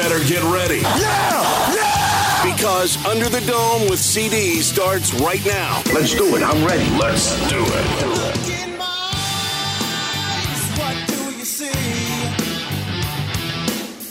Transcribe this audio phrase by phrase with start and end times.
[0.00, 0.80] better get ready.
[0.80, 1.74] Yeah!
[1.74, 2.54] Yeah!
[2.54, 5.82] Because Under the Dome with CD starts right now.
[5.92, 6.42] Let's do it.
[6.42, 6.88] I'm ready.
[6.96, 8.48] Let's do it.
[8.48, 9.10] In my
[10.24, 11.66] eyes, what do you see?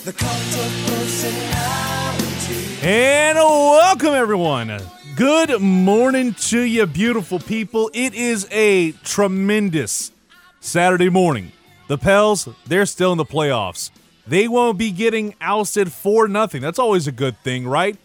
[0.06, 0.32] The cult
[0.64, 2.60] of personality.
[2.84, 4.80] And welcome, everyone.
[5.16, 7.90] Good morning to you, beautiful people.
[7.96, 10.12] It is a tremendous
[10.60, 11.52] Saturday morning.
[11.88, 13.90] The Pels, they're still in the playoffs.
[14.30, 16.62] They won't be getting ousted for nothing.
[16.62, 17.98] That's always a good thing, right?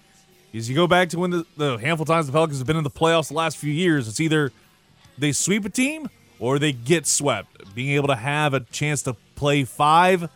[0.54, 2.84] As you go back to when the, the handful times the Pelicans have been in
[2.84, 4.50] the playoffs the last few years, it's either
[5.18, 6.08] they sweep a team
[6.38, 7.74] or they get swept.
[7.74, 10.30] Being able to have a chance to play five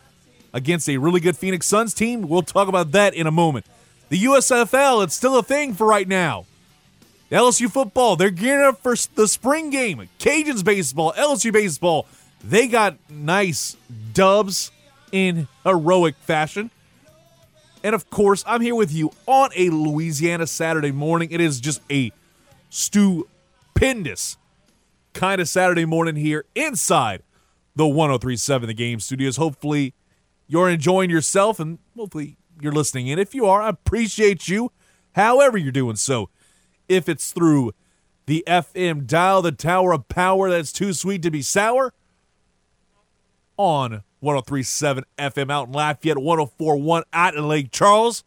[0.53, 3.65] against a really good Phoenix Suns team, we'll talk about that in a moment.
[4.09, 6.45] The USFL, it's still a thing for right now.
[7.31, 10.07] LSU football, they're gearing up for the spring game.
[10.19, 12.05] Cajuns baseball, LSU baseball,
[12.43, 13.75] they got nice
[14.13, 14.71] dubs
[15.11, 16.71] in heroic fashion.
[17.83, 21.29] And of course, I'm here with you on a Louisiana Saturday morning.
[21.31, 22.11] It is just a
[22.69, 24.37] stupendous
[25.13, 27.23] kind of Saturday morning here inside
[27.75, 29.37] the 1037 The Game Studios.
[29.37, 29.93] Hopefully,
[30.47, 33.19] you're enjoying yourself and hopefully you're listening in.
[33.19, 34.71] If you are, I appreciate you,
[35.13, 36.29] however, you're doing so.
[36.89, 37.73] If it's through
[38.25, 41.93] the FM dial, the tower of power that's too sweet to be sour,
[43.57, 48.23] on 1037 FM out in Lafayette, 1041 out in Lake Charles,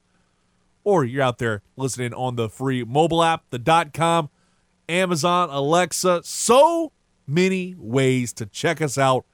[0.84, 4.30] or you're out there listening on the free mobile app, the dot com,
[4.88, 6.92] Amazon, Alexa, so
[7.26, 9.24] many ways to check us out.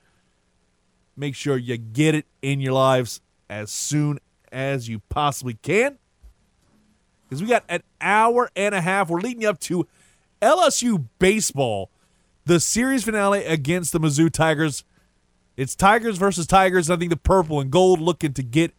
[1.16, 3.20] Make sure you get it in your lives
[3.50, 4.19] as soon
[4.52, 5.98] as you possibly can.
[7.25, 9.10] Because we got an hour and a half.
[9.10, 9.86] We're leading up to
[10.40, 11.90] LSU baseball,
[12.44, 14.84] the series finale against the Mizzou Tigers.
[15.58, 16.88] It's Tigers versus Tigers.
[16.88, 18.72] I think the purple and gold looking to get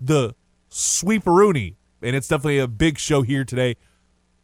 [0.00, 0.34] the
[0.68, 1.76] sweeperoonie.
[2.02, 3.76] And it's definitely a big show here today.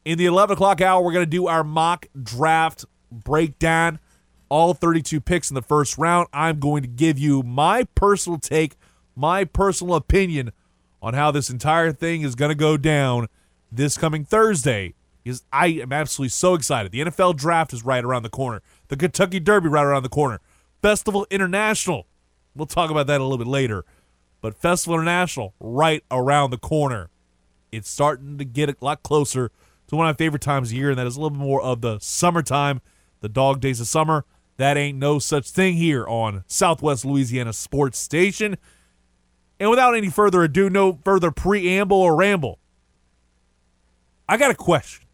[0.04, 3.98] In the 11 o'clock hour, we're going to do our mock draft breakdown.
[4.48, 6.28] All 32 picks in the first round.
[6.32, 8.76] I'm going to give you my personal take,
[9.16, 10.52] my personal opinion
[11.02, 13.26] on how this entire thing is going to go down
[13.72, 14.94] this coming Thursday.
[15.24, 16.92] Because I am absolutely so excited.
[16.92, 20.40] The NFL draft is right around the corner, the Kentucky Derby right around the corner.
[20.86, 22.06] Festival International.
[22.54, 23.84] We'll talk about that a little bit later.
[24.40, 27.10] But Festival International right around the corner.
[27.72, 29.50] It's starting to get a lot closer
[29.88, 31.60] to one of my favorite times of year, and that is a little bit more
[31.60, 32.80] of the summertime,
[33.18, 34.26] the dog days of summer.
[34.58, 38.56] That ain't no such thing here on Southwest Louisiana Sports Station.
[39.58, 42.60] And without any further ado, no further preamble or ramble,
[44.28, 45.05] I got a question.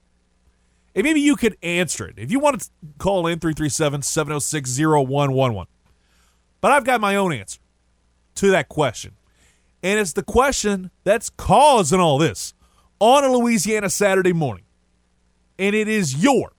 [0.94, 2.18] And maybe you could answer it.
[2.18, 5.66] If you want to call in 337 706 0111.
[6.60, 7.60] But I've got my own answer
[8.36, 9.12] to that question.
[9.82, 12.54] And it's the question that's causing all this
[13.00, 14.64] on a Louisiana Saturday morning.
[15.58, 16.52] And it is your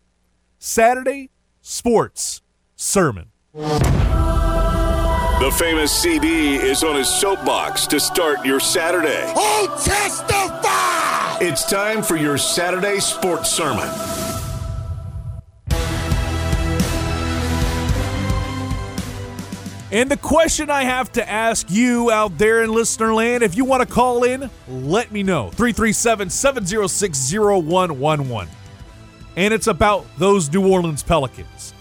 [0.58, 1.30] Saturday
[1.62, 2.42] sports
[2.76, 3.32] sermon.
[5.44, 9.32] The famous CD is on his soapbox to start your Saturday.
[9.36, 11.46] Oh, testify!
[11.46, 13.90] It's time for your Saturday sports sermon.
[19.94, 23.64] And the question I have to ask you out there in listener land, if you
[23.64, 25.52] want to call in, let me know.
[25.52, 28.52] 337 706 0111.
[29.36, 31.76] And it's about those New Orleans Pelicans.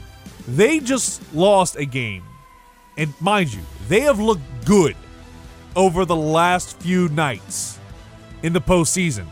[0.46, 2.22] They just lost a game.
[2.98, 4.94] And mind you, they have looked good
[5.74, 7.78] over the last few nights
[8.42, 9.24] in the postseason.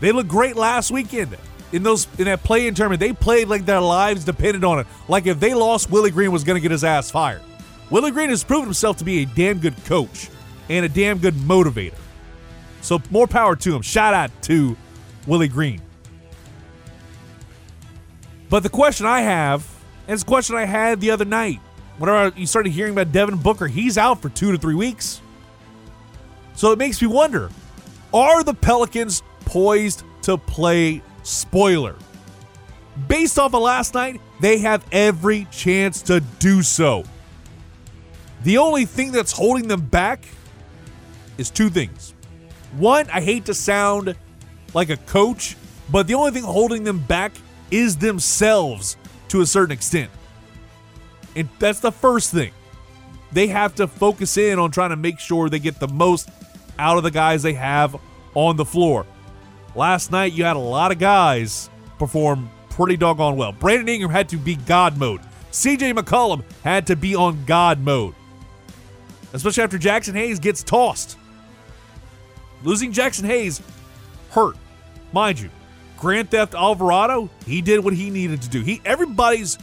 [0.00, 1.36] They looked great last weekend.
[1.72, 4.86] In those in that play-in tournament, they played like their lives depended on it.
[5.06, 7.42] Like if they lost, Willie Green was going to get his ass fired.
[7.90, 10.30] Willie Green has proven himself to be a damn good coach
[10.68, 11.98] and a damn good motivator.
[12.82, 13.82] So more power to him.
[13.82, 14.76] Shout out to
[15.26, 15.82] Willie Green.
[18.48, 19.66] But the question I have,
[20.06, 21.60] and it's a question I had the other night,
[21.98, 25.20] whenever you started hearing about Devin Booker, he's out for two to three weeks.
[26.54, 27.50] So it makes me wonder
[28.12, 31.96] are the Pelicans poised to play spoiler?
[33.08, 37.04] Based off of last night, they have every chance to do so.
[38.42, 40.24] The only thing that's holding them back
[41.38, 42.14] is two things.
[42.76, 44.14] One, I hate to sound
[44.74, 45.56] like a coach,
[45.90, 47.32] but the only thing holding them back
[47.70, 48.96] is themselves
[49.28, 50.10] to a certain extent.
[51.36, 52.52] And that's the first thing.
[53.32, 56.28] They have to focus in on trying to make sure they get the most
[56.78, 57.96] out of the guys they have
[58.34, 59.06] on the floor.
[59.74, 63.52] Last night, you had a lot of guys perform pretty doggone well.
[63.52, 65.20] Brandon Ingram had to be God mode.
[65.52, 68.14] CJ McCollum had to be on God mode,
[69.32, 71.16] especially after Jaxson Hayes gets tossed.
[72.62, 73.62] Losing Jaxson Hayes
[74.30, 74.56] hurt,
[75.12, 75.50] mind you.
[75.98, 78.62] Grand Theft Alvarado, he did what he needed to do.
[78.62, 79.58] He everybody's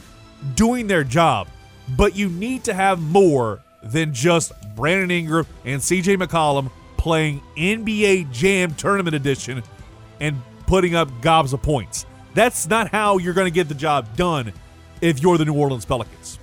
[0.54, 1.48] doing their job,
[1.96, 8.30] but you need to have more than just Brandon Ingram and CJ McCollum playing NBA
[8.32, 9.62] Jam Tournament Edition
[10.20, 12.06] and putting up gobs of points.
[12.34, 14.52] That's not how you're going to get the job done
[15.00, 16.38] if you're the New Orleans Pelicans.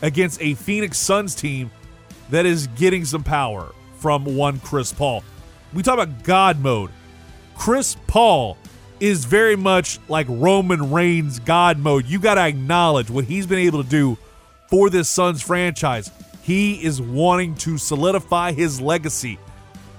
[0.00, 1.70] Against a Phoenix Suns team
[2.30, 5.24] that is getting some power from one Chris Paul.
[5.72, 6.90] We talk about God mode.
[7.56, 8.56] Chris Paul
[9.00, 12.06] is very much like Roman Reigns God mode.
[12.06, 14.16] You got to acknowledge what he's been able to do
[14.68, 16.10] for this Suns franchise.
[16.42, 19.38] He is wanting to solidify his legacy.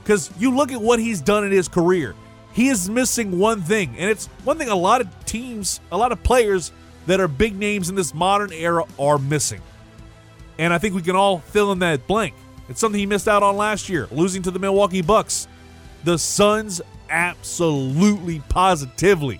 [0.04, 2.16] Because you look at what he's done in his career,
[2.54, 3.96] he is missing one thing.
[3.98, 6.72] And it's one thing a lot of teams, a lot of players
[7.06, 9.62] that are big names in this modern era are missing.
[10.60, 12.36] And I think we can all fill in that blank.
[12.68, 15.48] It's something he missed out on last year, losing to the Milwaukee Bucks.
[16.04, 19.40] The Suns absolutely positively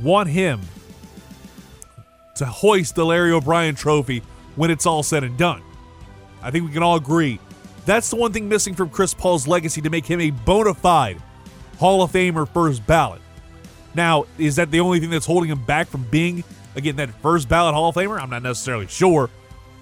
[0.00, 0.60] want him
[2.36, 4.22] to hoist the Larry O'Brien trophy
[4.54, 5.62] when it's all said and done.
[6.42, 7.40] I think we can all agree
[7.86, 11.20] that's the one thing missing from Chris Paul's legacy to make him a bona fide
[11.78, 13.20] Hall of Famer first ballot.
[13.94, 16.44] Now, is that the only thing that's holding him back from being,
[16.76, 18.20] again, that first ballot Hall of Famer?
[18.20, 19.28] I'm not necessarily sure,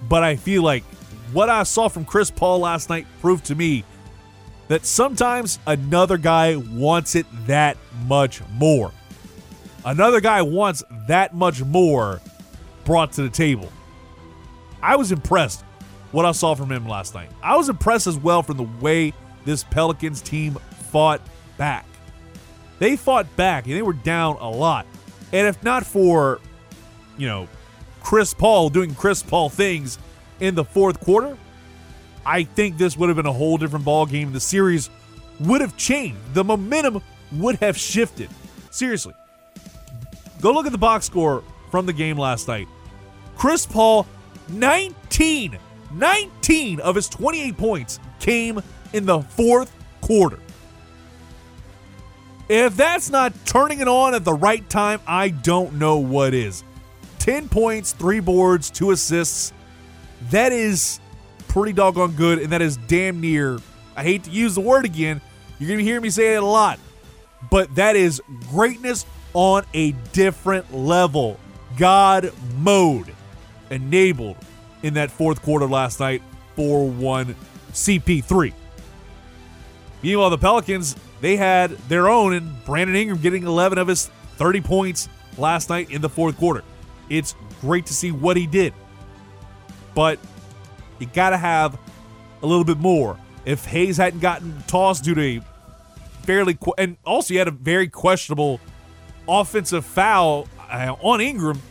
[0.07, 0.83] but I feel like
[1.31, 3.83] what I saw from Chris Paul last night proved to me
[4.67, 8.91] that sometimes another guy wants it that much more.
[9.85, 12.21] Another guy wants that much more
[12.85, 13.69] brought to the table.
[14.81, 15.63] I was impressed
[16.11, 17.29] what I saw from him last night.
[17.41, 19.13] I was impressed as well from the way
[19.45, 20.57] this Pelicans team
[20.91, 21.21] fought
[21.57, 21.85] back.
[22.79, 24.85] They fought back and they were down a lot.
[25.31, 26.39] And if not for,
[27.17, 27.47] you know,
[28.03, 29.97] Chris Paul doing Chris Paul things
[30.39, 31.37] in the fourth quarter,
[32.25, 34.33] I think this would have been a whole different ball game.
[34.33, 34.89] The series
[35.39, 36.19] would have changed.
[36.33, 37.01] The momentum
[37.31, 38.29] would have shifted.
[38.69, 39.13] Seriously.
[40.41, 42.67] Go look at the box score from the game last night.
[43.35, 44.05] Chris Paul
[44.49, 45.57] 19
[45.93, 48.61] 19 of his 28 points came
[48.93, 49.71] in the fourth
[50.01, 50.39] quarter.
[52.49, 56.63] If that's not turning it on at the right time, I don't know what is.
[57.23, 59.53] 10 points, 3 boards, 2 assists.
[60.29, 60.99] That is
[61.47, 63.59] pretty doggone good, and that is damn near,
[63.95, 65.21] I hate to use the word again,
[65.57, 66.81] you're going to hear me say it a lot,
[67.49, 71.39] but that is greatness on a different level.
[71.77, 73.15] God mode
[73.69, 74.35] enabled
[74.81, 76.21] in that fourth quarter last night
[76.57, 77.35] 4 1
[77.71, 78.51] CP3.
[80.01, 84.59] Meanwhile, the Pelicans, they had their own, and Brandon Ingram getting 11 of his 30
[84.59, 86.65] points last night in the fourth quarter.
[87.17, 88.73] It's great to see what he did.
[89.93, 90.19] But
[90.99, 91.77] you got to have
[92.41, 93.17] a little bit more.
[93.45, 95.41] If Hayes hadn't gotten tossed due to
[96.23, 98.59] fairly, and also he had a very questionable
[99.27, 101.61] offensive foul uh, on Ingram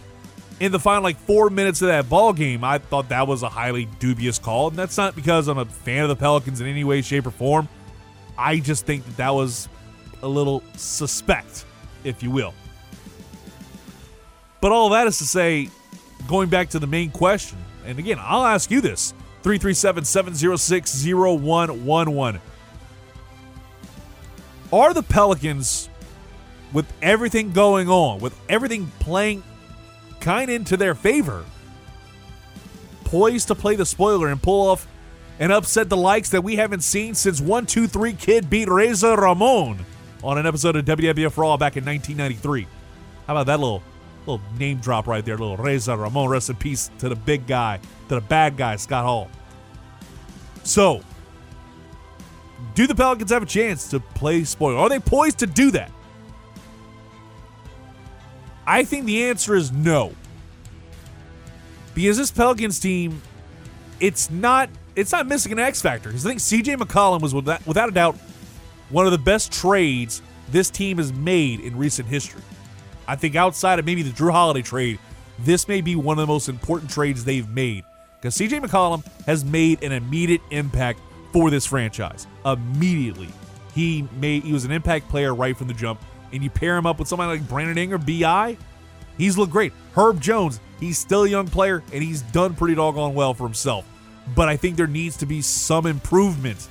[0.60, 3.48] in the final like four minutes of that ball game, I thought that was a
[3.48, 4.68] highly dubious call.
[4.68, 7.32] And that's not because I'm a fan of the Pelicans in any way, shape, or
[7.32, 7.68] form.
[8.38, 9.68] I just think that that was
[10.22, 11.64] a little suspect,
[12.04, 12.54] if you will.
[14.62, 15.68] But all that is to say,
[16.28, 22.40] going back to the main question, and again, I'll ask you this 337 706 0111.
[24.72, 25.90] Are the Pelicans,
[26.72, 29.42] with everything going on, with everything playing
[30.20, 31.44] kind of into their favor,
[33.04, 34.86] poised to play the spoiler and pull off
[35.40, 39.84] and upset the likes that we haven't seen since 123 Kid beat Razor Ramon
[40.22, 42.68] on an episode of WWF Raw back in 1993.
[43.26, 43.82] How about that little
[44.26, 46.28] little name drop right there, little Razor Ramon.
[46.28, 49.30] Rest in peace to the big guy, to the bad guy, Scott Hall.
[50.64, 51.02] So,
[52.74, 54.78] do the Pelicans have a chance to play spoiler?
[54.78, 55.90] Are they poised to do that?
[58.66, 60.12] I think the answer is no.
[61.94, 63.20] Because this Pelicans team,
[64.00, 66.08] it's not it's not missing an X factor.
[66.08, 68.16] Because I think CJ McCollum was without, without a doubt
[68.90, 72.42] one of the best trades this team has made in recent history.
[73.06, 74.98] I think outside of maybe the Jrue Holiday trade,
[75.38, 77.84] this may be one of the most important trades they've made.
[78.20, 81.00] Because CJ McCollum has made an immediate impact
[81.32, 83.28] for this franchise immediately.
[83.74, 86.00] He made he was an impact player right from the jump,
[86.32, 88.56] and you pair him up with somebody like Brandon Ingram, Bi,
[89.18, 89.72] he's looked great.
[89.96, 93.86] Herb Jones, he's still a young player, and he's done pretty doggone well for himself.
[94.36, 96.68] But I think there needs to be some improvement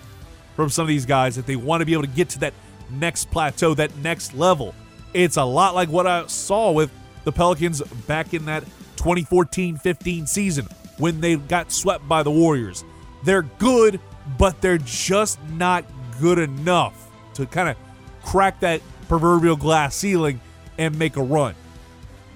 [0.56, 2.54] from some of these guys if they want to be able to get to that
[2.92, 4.76] next plateau, that next level.
[5.14, 6.92] It's a lot like what I saw with
[7.24, 8.64] the Pelicans back in that
[8.98, 12.84] 2014 15 season when they got swept by the Warriors.
[13.24, 14.00] They're good,
[14.38, 15.86] but they're just not
[16.20, 17.78] good enough to kind of
[18.24, 20.40] crack that proverbial glass ceiling
[20.78, 21.56] and make a run.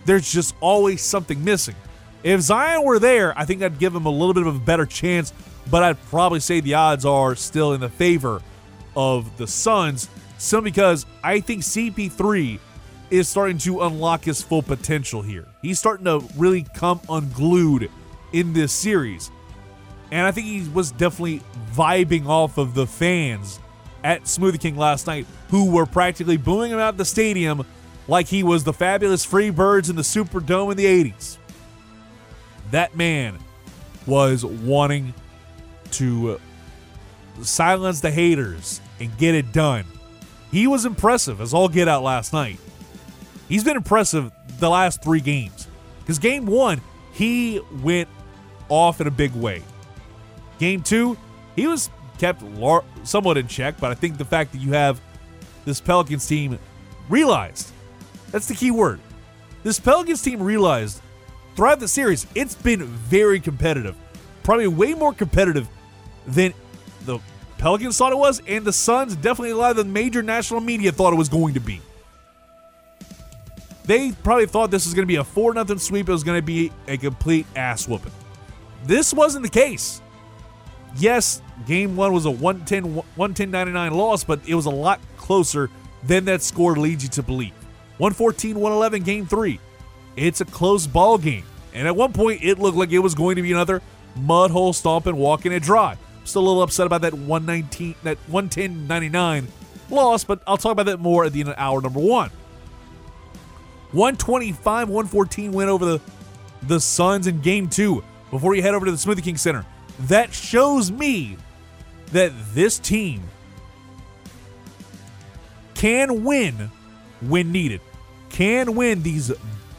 [0.06, 1.76] There's just always something missing.
[2.24, 4.86] If Zion were there, I think I'd give him a little bit of a better
[4.86, 5.32] chance,
[5.70, 8.42] but I'd probably say the odds are still in the favor
[8.96, 10.10] of the Suns,
[10.46, 12.60] simply because I think CP3
[13.10, 15.48] is starting to unlock his full potential here.
[15.62, 17.90] He's starting to really come unglued
[18.32, 19.32] in this series.
[20.12, 23.60] And I think he was definitely vibing off of the fans
[24.04, 27.66] at Smoothie King last night, who were practically booing him out of the stadium
[28.08, 31.38] like he was the fabulous Freebirds in the Superdome in the 80s.
[32.70, 33.40] That man
[34.06, 35.14] was wanting
[35.92, 36.40] to
[37.42, 39.86] silence the haters and get it done.
[40.56, 42.62] He was impressive as all get out last night.
[43.50, 45.68] He's been impressive the last three games.
[46.00, 46.80] Because game one,
[47.12, 48.08] he went
[48.70, 49.64] off in a big way.
[50.58, 51.18] Game two,
[51.58, 55.02] he was kept lar- somewhat in check, but I think the fact that you have
[55.66, 56.58] this Pelicans team
[57.10, 57.74] realized
[58.32, 59.02] that's the key word.
[59.64, 61.02] This Pelicans team realized
[61.58, 63.98] throughout the series, it's been very competitive.
[64.44, 65.68] Probably way more competitive
[66.26, 66.54] than
[67.04, 67.20] the
[67.58, 70.92] Pelicans thought it was, and the Suns, definitely a lot of the major national media
[70.92, 71.82] thought it was going to be.
[73.86, 76.10] They probably thought this was going to be a 4 0 sweep.
[76.10, 78.12] It was going to be a complete ass whooping.
[78.86, 80.02] This wasn't the case.
[80.98, 85.70] Yes, game one was a 110 110 loss, but it was a lot closer
[86.04, 87.54] than that score leads you to believe.
[87.98, 89.60] 114 111 game three.
[90.16, 91.44] It's a close ball game.
[91.74, 93.82] And at one point, it looked like it was going to be another
[94.16, 95.98] mud hole stomping, walking it dry.
[96.26, 99.46] Still a little upset about that 119, that 110.99
[99.90, 102.32] loss, but I'll talk about that more at the end of hour number one.
[103.92, 106.02] 125 114 win over the,
[106.64, 109.66] the Suns in game two before you head over to the Smoothie King Center.
[110.02, 111.38] That shows me
[112.12, 113.24] that this team
[115.76, 116.72] can win
[117.22, 117.82] when needed,
[118.30, 119.32] can win these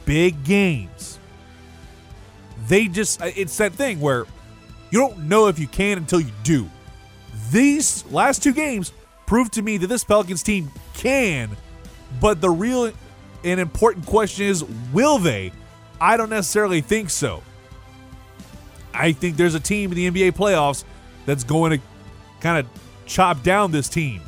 [0.04, 1.18] big games.
[2.68, 4.26] They just, it's that thing where
[4.96, 6.70] you don't know if you can until you do.
[7.52, 8.94] These last two games
[9.26, 11.54] prove to me that this Pelicans team can,
[12.18, 12.90] but the real
[13.44, 15.52] and important question is will they?
[16.00, 17.42] I don't necessarily think so.
[18.94, 20.84] I think there's a team in the NBA playoffs
[21.26, 21.86] that's going to
[22.40, 22.66] kind of
[23.04, 24.22] chop down this team.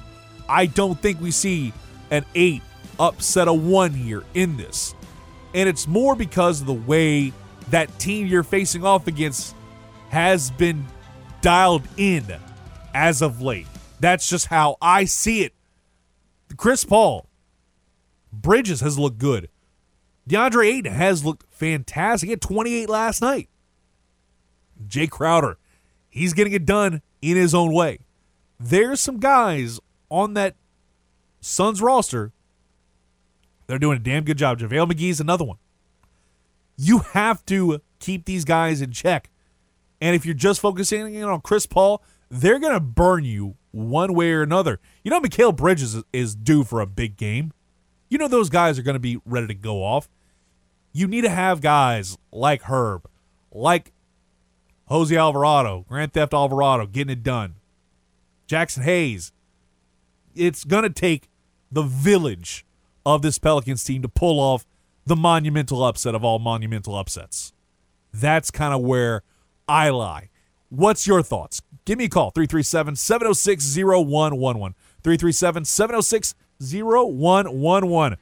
[0.51, 1.73] I don't think we see
[2.11, 2.61] an eight
[3.01, 4.95] upset a one here in this.
[5.55, 7.33] And it's more because of the way
[7.71, 9.55] that team you're facing off against
[10.09, 10.87] has been
[11.41, 12.25] dialed in
[12.95, 13.67] as of late.
[14.01, 15.55] That's just how I see it.
[16.57, 17.29] Chris Paul,
[18.33, 19.49] Bridges has looked good.
[20.29, 22.27] DeAndre Ayton has looked fantastic.
[22.27, 23.49] He had 28 last night.
[24.87, 25.59] Jae Crowder,
[26.09, 28.01] he's getting it done in his own way.
[28.61, 30.57] There's some guys on that
[31.41, 32.33] Suns roster.
[33.67, 34.59] They're doing a damn good job.
[34.59, 35.59] JaVale McGee's another one.
[36.77, 39.31] You have to keep these guys in check.
[40.01, 44.33] And if you're just focusing on Chris Paul, they're going to burn you one way
[44.33, 44.81] or another.
[45.03, 47.53] You know, Mikal Bridges is, is due for a big game.
[48.09, 50.09] You know, those guys are going to be ready to go off.
[50.93, 53.09] You need to have guys like Herb,
[53.53, 53.93] like
[54.87, 57.57] Jose Alvarado, Grand Theft Alvarado, getting it done.
[58.49, 59.33] Jaxson Hayes.
[60.35, 61.29] It's going to take
[61.71, 62.65] the village
[63.05, 64.67] of this Pelicans team to pull off
[65.05, 67.53] the monumental upset of all monumental upsets.
[68.13, 69.23] That's kind of where
[69.69, 70.31] I lie.
[70.71, 71.63] What's your thoughts?
[71.85, 74.75] Give me a call 337 706 0111.
[75.03, 78.19] 337 706 0111.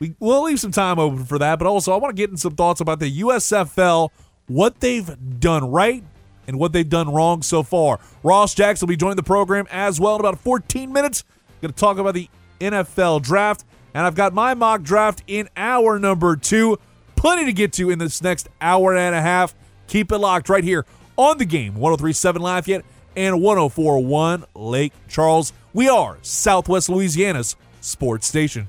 [0.00, 2.36] We, we'll leave some time open for that, but also I want to get in
[2.36, 4.10] some thoughts about the USFL,
[4.46, 6.04] what they've done right
[6.46, 7.98] and what they've done wrong so far.
[8.22, 11.24] Ross Jackson will be joining the program as well in about 14 minutes.
[11.60, 12.28] Going to talk about the
[12.60, 13.64] NFL draft,
[13.94, 16.78] and I've got my mock draft in hour number two.
[17.16, 19.54] Plenty to get to in this next hour and a half.
[19.88, 22.84] Keep it locked right here on the game 1037 Lafayette
[23.16, 25.52] and 1041 Lake Charles.
[25.72, 28.68] We are Southwest Louisiana's sports station.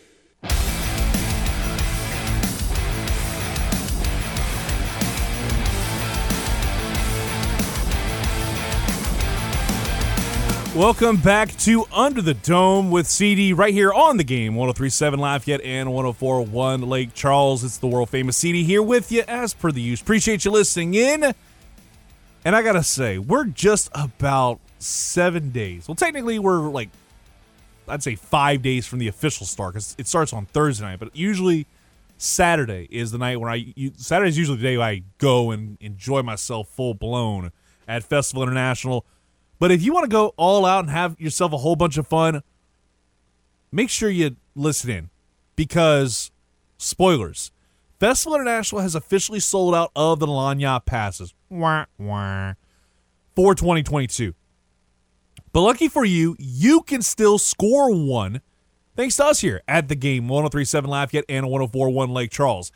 [10.81, 15.61] Welcome back to Under the Dome with CD right here on the game 1037 Lafayette
[15.61, 17.63] and 1041 Lake Charles.
[17.63, 20.01] It's the world famous CD here with you as per the use.
[20.01, 21.35] Appreciate you listening in.
[22.43, 25.87] And I got to say, we're just about seven days.
[25.87, 26.89] Well, technically, we're like,
[27.87, 31.15] I'd say five days from the official start because it starts on Thursday night, but
[31.15, 31.67] usually
[32.17, 36.23] Saturday is the night when I, Saturday is usually the day I go and enjoy
[36.23, 37.51] myself full blown
[37.87, 39.05] at Festival International.
[39.61, 42.07] But if you want to go all out and have yourself a whole bunch of
[42.07, 42.41] fun,
[43.71, 45.09] make sure you listen in
[45.55, 46.31] because
[46.79, 47.51] spoilers.
[47.99, 52.55] Festival International has officially sold out of the Lanyard passes wah, wah,
[53.35, 54.33] for 2022.
[55.53, 58.41] But lucky for you, you can still score one
[58.95, 62.71] thanks to us here at the game 1037 Lafayette and 1041 Lake Charles.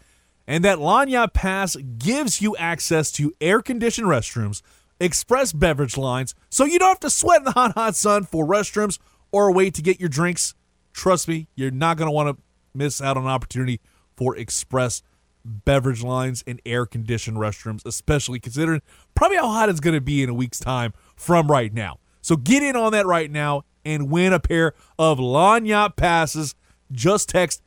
[0.45, 4.61] And that Lanyard pass gives you access to air conditioned restrooms
[5.05, 8.45] express beverage lines so you don't have to sweat in the hot, hot sun for
[8.45, 8.99] restrooms
[9.31, 10.53] or way to get your drinks.
[10.93, 12.43] Trust me, you're not going to want to
[12.73, 13.79] miss out on an opportunity
[14.15, 15.01] for express
[15.43, 18.81] beverage lines and air conditioned restrooms, especially considering
[19.13, 21.99] probably how hot it's going to be in a week's time from right now.
[22.21, 26.55] So get in on that right now and win a pair of Lanyard passes.
[26.91, 27.61] Just text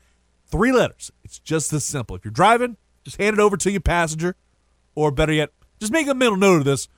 [0.47, 1.13] three letters.
[1.23, 2.17] It's just this simple.
[2.17, 4.35] If you're driving, just hand it over to your passenger,
[4.95, 6.89] or better yet, just make a mental note of this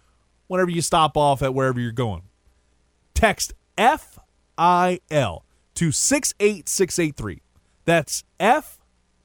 [0.51, 2.23] whenever you stop off at wherever you're going.
[3.15, 4.19] Text F
[4.59, 7.41] I L to 68683.
[7.85, 8.81] That's F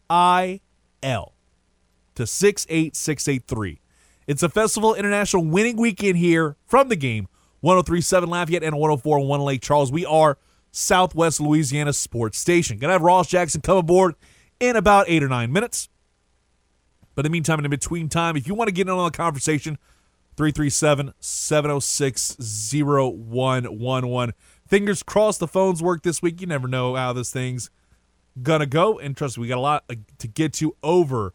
[0.07, 0.61] I
[1.01, 1.33] L
[2.13, 3.79] to 68683.
[4.27, 7.27] It's a Festival International winning weekend here from the game
[7.61, 9.91] 1037 Lafayette and 1041 Lake Charles.
[9.91, 10.37] We are
[10.71, 12.77] Southwest Louisiana Sports Station.
[12.77, 14.13] Gonna have Ross Jackson come aboard
[14.59, 15.89] in about eight or nine minutes.
[17.15, 19.05] But in the meantime, in the between time, if you want to get in on
[19.05, 19.79] the conversation,
[20.35, 24.33] 337 706 0111.
[24.67, 26.41] Fingers crossed the phones work this week.
[26.41, 27.69] You never know how this thing's
[28.41, 28.99] gonna go.
[28.99, 31.33] And trust me, we got a lot uh, to get to over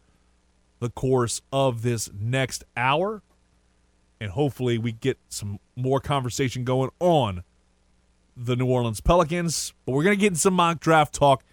[0.79, 3.23] the course of this next hour.
[4.19, 7.43] And hopefully we get some more conversation going on
[8.37, 9.73] the New Orleans Pelicans.
[9.85, 11.43] But we're gonna get in some mock draft talk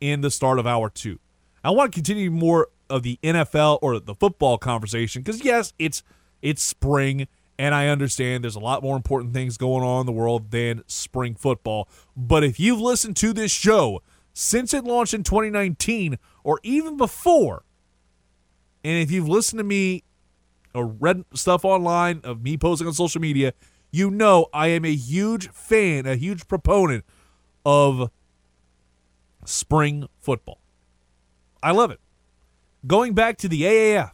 [0.00, 1.18] in the start of hour two.
[1.62, 6.02] I want to continue more of the NFL or the football conversation because yes, it's
[6.42, 7.26] it's spring,
[7.58, 10.82] and I understand there's a lot more important things going on in the world than
[10.86, 11.88] spring football.
[12.16, 17.64] But if you've listened to this show since it launched in 2019 or even before,
[18.84, 20.04] and if you've listened to me
[20.74, 23.52] or read stuff online of me posting on social media,
[23.90, 27.04] you know I am a huge fan, a huge proponent
[27.66, 28.10] of
[29.44, 30.60] spring football.
[31.62, 32.00] I love it.
[32.86, 34.12] Going back to the AAF,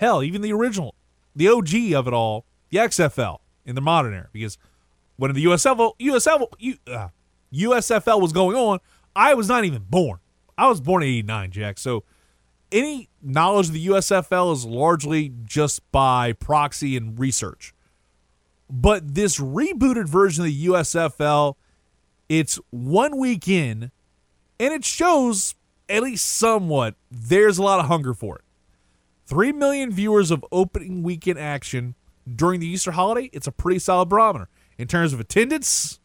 [0.00, 0.94] hell, even the original,
[1.34, 4.58] the OG of it all, the XFL in the modern era, because
[5.16, 7.08] when the USFL, USFL, uh,
[7.52, 8.80] USFL was going on,
[9.14, 10.18] I was not even born.
[10.58, 11.78] I was born in 89, Jack.
[11.78, 12.04] So
[12.72, 17.74] any knowledge of the USFL is largely just by proxy and research.
[18.68, 21.54] But this rebooted version of the USFL,
[22.28, 23.92] it's one week in,
[24.58, 25.54] and it shows
[25.88, 28.44] at least somewhat there's a lot of hunger for it.
[29.26, 31.94] 3 million viewers of opening weekend action
[32.32, 34.48] during the Easter holiday, it's a pretty solid barometer.
[34.78, 36.00] In terms of attendance,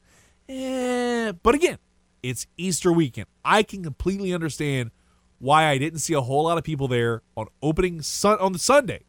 [0.47, 1.77] eh, but again,
[2.21, 3.27] it's Easter weekend.
[3.43, 4.91] I can completely understand
[5.39, 8.60] why I didn't see a whole lot of people there on opening sun on the
[8.60, 9.05] Sunday.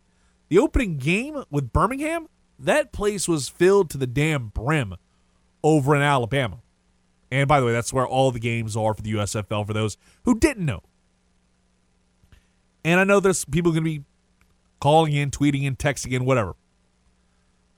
[0.49, 4.97] The opening game with Birmingham, that place was filled to the damn brim
[5.63, 6.61] over in Alabama.
[7.31, 9.97] And by the way, that's where all the games are for the USFL for those
[10.25, 10.83] who didn't know.
[12.85, 14.05] And I know there's people going to be
[14.81, 16.55] calling in, tweeting in, texting in, whatever.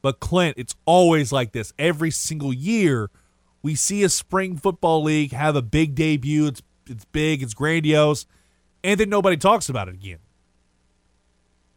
[0.00, 1.72] But Clint, it's always like this.
[1.78, 3.10] Every single year,
[3.62, 6.46] we see a spring football league have a big debut.
[6.46, 8.26] It's it's big, it's grandiose,
[8.82, 10.18] and then nobody talks about it again.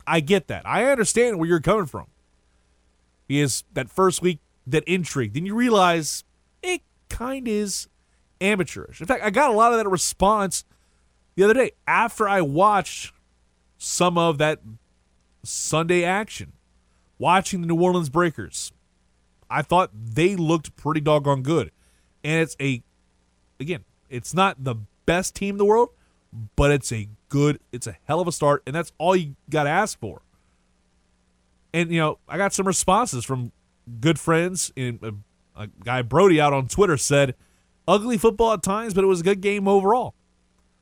[0.07, 0.63] I get that.
[0.65, 2.07] I understand where you're coming from.
[3.27, 6.23] Because that first week, that intrigue, then you realize
[6.61, 7.87] it kind is
[8.41, 9.01] amateurish.
[9.01, 10.63] In fact, I got a lot of that response
[11.35, 13.13] the other day after I watched
[13.85, 14.61] some of that
[15.43, 16.53] Sunday action.
[17.17, 18.71] watching the New Orleans Breakers,
[19.49, 21.71] I thought they looked pretty doggone good.
[22.23, 22.83] And it's a,
[23.59, 25.89] again, it's not the best team in the world,
[26.55, 28.63] but it's a good, it's a hell of a start.
[28.65, 30.21] And that's all you got to ask for.
[31.73, 33.51] And, you know, I got some responses from
[33.99, 34.71] good friends.
[34.75, 35.13] And a,
[35.63, 37.35] a guy, Brody, out on Twitter said,
[37.87, 40.15] ugly football at times, but it was a good game overall.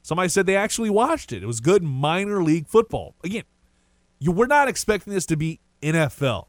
[0.04, 1.42] Somebody said they actually watched it.
[1.42, 3.16] It was good minor league football.
[3.24, 3.46] Again,
[4.20, 6.48] you we're not expecting this to be NFL.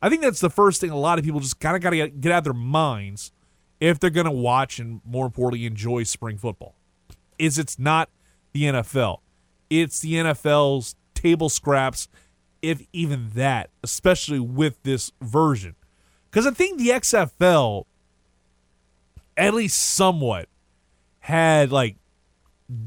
[0.00, 2.08] I think that's the first thing a lot of people just kind of got to
[2.08, 3.32] get out of their minds
[3.80, 6.74] if they're going to watch and more importantly enjoy spring football.
[7.38, 8.08] Is it's not
[8.52, 9.18] the NFL.
[9.68, 12.08] It's the NFL's table scraps
[12.62, 15.74] if even that, especially with this version.
[16.30, 17.84] Cuz I think the XFL
[19.36, 20.48] at least somewhat
[21.20, 21.96] had like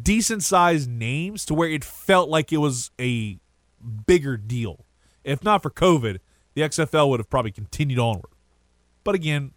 [0.02, 3.40] decent sized names to where it felt like it was a
[4.06, 4.86] bigger deal.
[5.24, 6.20] If not for COVID,
[6.54, 8.32] the XFL would have probably continued onward.
[9.04, 9.52] But again,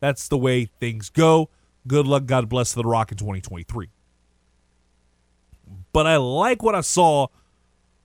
[0.00, 1.48] that's the way things go.
[1.86, 3.88] Good luck, God bless The Rock in 2023.
[5.92, 7.28] But I like what I saw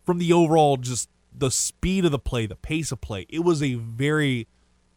[0.05, 3.25] from the overall just the speed of the play, the pace of play.
[3.29, 4.47] It was a very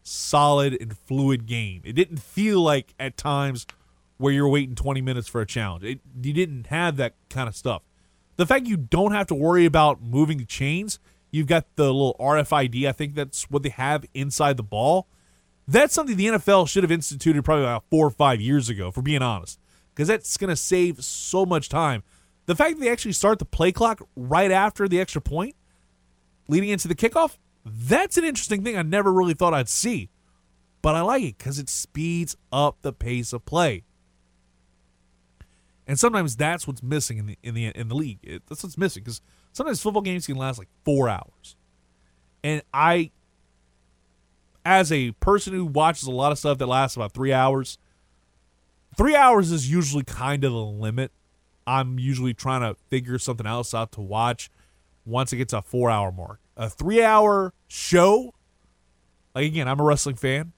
[0.03, 1.83] solid and fluid game.
[1.85, 3.67] It didn't feel like at times
[4.21, 5.83] where you're waiting 20 minutes for a challenge.
[5.83, 7.83] It, you didn't have that kind of stuff.
[8.37, 10.99] The fact you don't have to worry about moving the chains,
[11.31, 15.09] you've got the little RFID, I think that's what they have inside the ball.
[15.67, 19.01] That's something the NFL should have instituted probably about four or five years ago, for
[19.01, 19.59] being honest,
[19.95, 22.03] because that's going to save so much time.
[22.45, 25.57] The fact that they actually start the play clock right after the extra point,
[26.47, 30.11] leading into the kickoff, that's an interesting thing I never really thought I'd see.
[30.83, 33.85] But I like it because it speeds up the pace of play.
[35.91, 38.21] And sometimes that's what's missing in the in the in the league.
[38.23, 39.21] It, that's what's missing because
[39.53, 41.57] sometimes football games can last like four hours.
[42.45, 43.11] And I,
[44.65, 47.77] as a person who watches a lot of stuff that lasts about three hours,
[48.97, 51.11] three hours is usually kind of the limit.
[51.67, 54.49] I'm usually trying to figure something else out to watch
[55.05, 56.39] once it gets a four hour mark.
[56.57, 58.33] A three hour show,
[59.35, 60.53] like again, I'm a wrestling fan.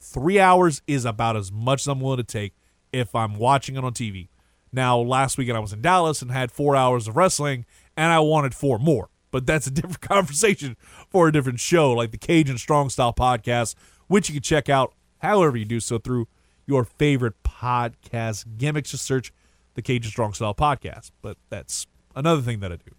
[0.00, 2.54] Three hours is about as much as I'm willing to take
[2.92, 4.26] if I'm watching it on TV.
[4.72, 8.20] Now, last weekend I was in Dallas and had four hours of wrestling, and I
[8.20, 9.10] wanted four more.
[9.30, 10.76] But that's a different conversation
[11.10, 13.74] for a different show, like the Cajun Strong Style podcast,
[14.06, 16.28] which you can check out however you do so through
[16.66, 18.92] your favorite podcast gimmicks.
[18.92, 19.32] Just search
[19.74, 21.10] the Cajun Strong Style podcast.
[21.20, 22.92] But that's another thing that I do.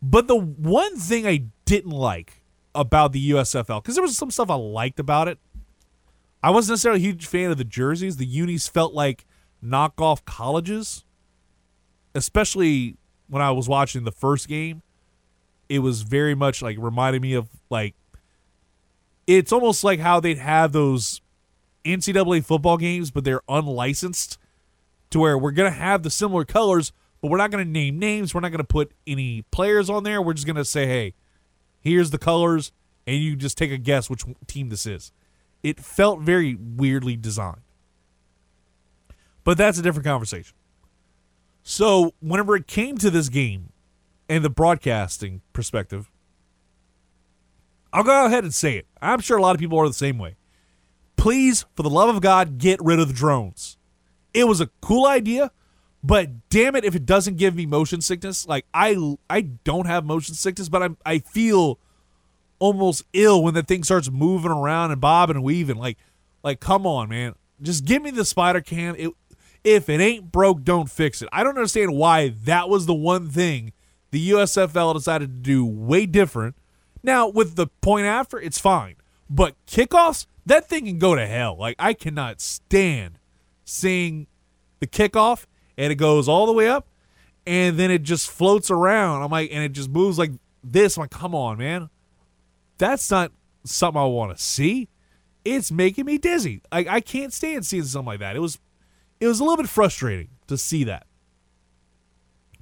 [0.00, 2.42] But the one thing I didn't like
[2.74, 5.38] about the USFL, because there was some stuff I liked about it,
[6.42, 8.16] I wasn't necessarily a huge fan of the jerseys.
[8.16, 9.26] The unis felt like
[9.64, 11.04] knockoff colleges,
[12.14, 12.96] especially
[13.28, 14.82] when I was watching the first game.
[15.68, 17.94] It was very much like reminded me of like
[19.26, 21.20] it's almost like how they'd have those
[21.84, 24.38] NCAA football games, but they're unlicensed
[25.10, 28.32] to where we're gonna have the similar colors, but we're not gonna name names.
[28.32, 30.22] We're not gonna put any players on there.
[30.22, 31.14] We're just gonna say, hey,
[31.80, 32.72] here's the colors,
[33.06, 35.12] and you just take a guess which team this is
[35.62, 37.62] it felt very weirdly designed.
[39.44, 40.54] But that's a different conversation.
[41.62, 43.72] So, whenever it came to this game
[44.28, 46.10] and the broadcasting perspective,
[47.92, 48.86] I'll go ahead and say it.
[49.00, 50.36] I'm sure a lot of people are the same way.
[51.16, 53.76] Please, for the love of God, get rid of the drones.
[54.34, 55.50] It was a cool idea,
[56.02, 58.46] but damn it if it doesn't give me motion sickness.
[58.46, 61.78] Like I I don't have motion sickness, but I I feel
[62.58, 65.76] almost ill when the thing starts moving around and bobbing and weaving.
[65.76, 65.98] Like,
[66.42, 67.34] like, come on, man.
[67.60, 68.94] Just give me the spider cam.
[68.96, 69.10] It,
[69.64, 71.28] if it ain't broke, don't fix it.
[71.32, 73.72] I don't understand why that was the one thing
[74.10, 76.56] the USFL decided to do way different.
[77.02, 78.96] Now, with the point after, it's fine.
[79.28, 81.56] But kickoffs, that thing can go to hell.
[81.58, 83.18] Like, I cannot stand
[83.64, 84.26] seeing
[84.80, 85.44] the kickoff
[85.76, 86.88] and it goes all the way up
[87.46, 89.22] and then it just floats around.
[89.22, 90.32] I'm like, and it just moves like
[90.64, 90.96] this.
[90.96, 91.90] I'm like, come on, man
[92.78, 93.32] that's not
[93.64, 94.88] something I want to see.
[95.44, 96.62] It's making me dizzy.
[96.72, 98.36] I, I can't stand seeing something like that.
[98.36, 98.58] It was
[99.20, 101.06] it was a little bit frustrating to see that.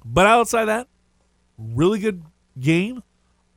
[0.03, 0.87] But outside that,
[1.57, 2.23] really good
[2.59, 3.03] game.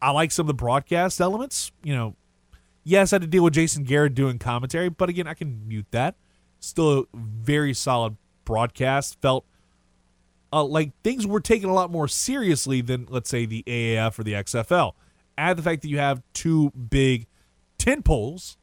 [0.03, 1.73] I like some of the broadcast elements.
[1.83, 2.17] You know,
[2.85, 5.87] yes, I had to deal with Jason Garrett doing commentary, but again, I can mute
[5.91, 6.17] that.
[6.59, 9.21] Still a very solid broadcast.
[9.21, 9.47] Felt
[10.53, 14.25] uh, like things were taken a lot more seriously than, let's say, the AAF or
[14.25, 14.93] the XFL
[15.39, 17.27] add the fact that you have two big
[17.79, 18.57] tent poles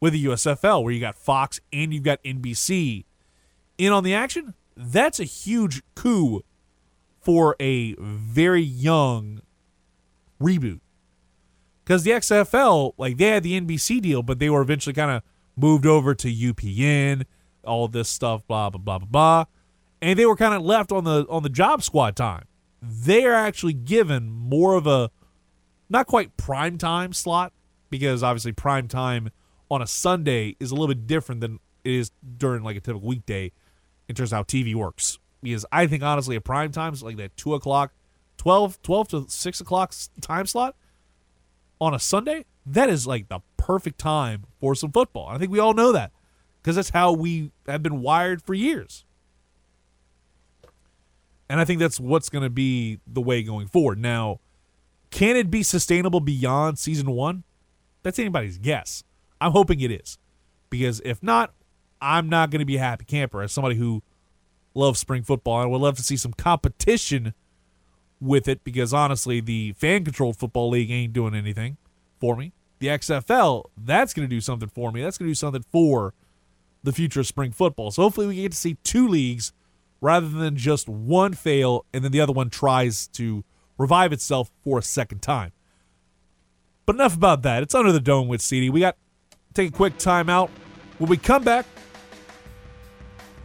[0.00, 3.04] with the USFL, where you got Fox and you've got NBC
[3.78, 6.42] in on the action, that's a huge coup
[7.20, 9.40] for a very young
[10.40, 10.80] reboot.
[11.84, 15.22] Because the XFL, like they had the NBC deal, but they were eventually kind of
[15.56, 17.24] moved over to UPN,
[17.64, 19.44] all this stuff, blah blah blah blah blah,
[20.02, 22.44] and they were kind of left on the on the job squad time.
[22.82, 25.10] They are actually given more of a
[25.88, 27.52] not quite prime time slot
[27.90, 29.30] because obviously prime time
[29.70, 33.08] on a Sunday is a little bit different than it is during like a typical
[33.08, 33.52] weekday
[34.08, 35.18] in terms of how TV works.
[35.42, 37.92] Because I think honestly, a prime time is like that two o'clock,
[38.38, 40.74] 12, 12 to six o'clock time slot
[41.80, 42.44] on a Sunday.
[42.66, 45.28] That is like the perfect time for some football.
[45.28, 46.12] I think we all know that
[46.60, 49.04] because that's how we have been wired for years.
[51.48, 53.98] And I think that's what's going to be the way going forward.
[53.98, 54.40] Now,
[55.10, 57.44] can it be sustainable beyond season one?
[58.02, 59.04] That's anybody's guess.
[59.40, 60.18] I'm hoping it is.
[60.70, 61.54] Because if not,
[62.00, 64.02] I'm not going to be a happy camper as somebody who
[64.74, 67.34] loves spring football I would love to see some competition
[68.20, 71.76] with it because honestly, the fan controlled football league ain't doing anything
[72.20, 72.52] for me.
[72.78, 75.02] The XFL, that's going to do something for me.
[75.02, 76.14] That's going to do something for
[76.82, 77.90] the future of spring football.
[77.90, 79.52] So hopefully we get to see two leagues
[80.00, 83.44] rather than just one fail and then the other one tries to
[83.78, 85.52] revive itself for a second time.
[86.84, 87.62] But enough about that.
[87.62, 88.70] It's under the dome with CD.
[88.70, 88.96] We got
[89.54, 90.50] take a quick timeout.
[90.98, 91.64] When we come back,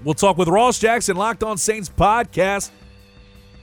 [0.04, 2.72] we'll talk with Ross Jackson, Locked On Saints podcast,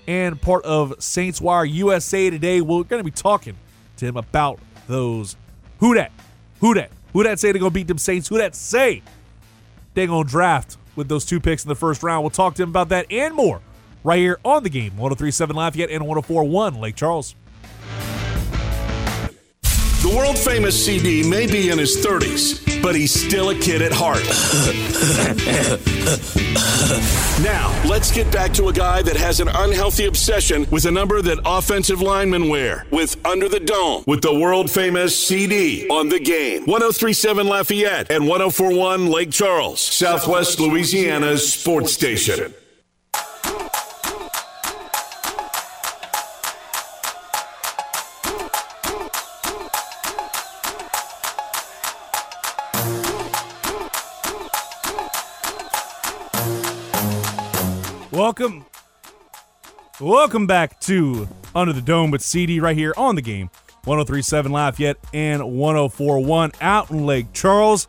[0.06, 2.60] and part of Saints Wire USA today.
[2.60, 3.56] We're going to be talking
[3.96, 5.36] to him about those
[5.78, 6.12] who that,
[6.60, 9.02] who that, who that say they're going to beat them Saints, who that say
[9.94, 12.22] they're going to draft with those two picks in the first round.
[12.22, 13.60] We'll talk to him about that and more
[14.04, 14.96] right here on the game.
[14.96, 17.34] 1037 Lafayette and 1041 Lake Charles.
[20.02, 23.92] The world famous CD may be in his 30s, but he's still a kid at
[23.92, 24.24] heart.
[27.44, 31.20] now, let's get back to a guy that has an unhealthy obsession with a number
[31.20, 36.18] that offensive linemen wear with Under the Dome with the world famous CD on the
[36.18, 36.62] game.
[36.62, 42.54] 1037 Lafayette and 1041 Lake Charles, Southwest Louisiana's sports station.
[58.30, 58.64] Welcome.
[59.98, 63.50] Welcome back to Under the Dome with CD right here on the game.
[63.82, 67.88] 1037 Lafayette and 1041 out in Lake Charles.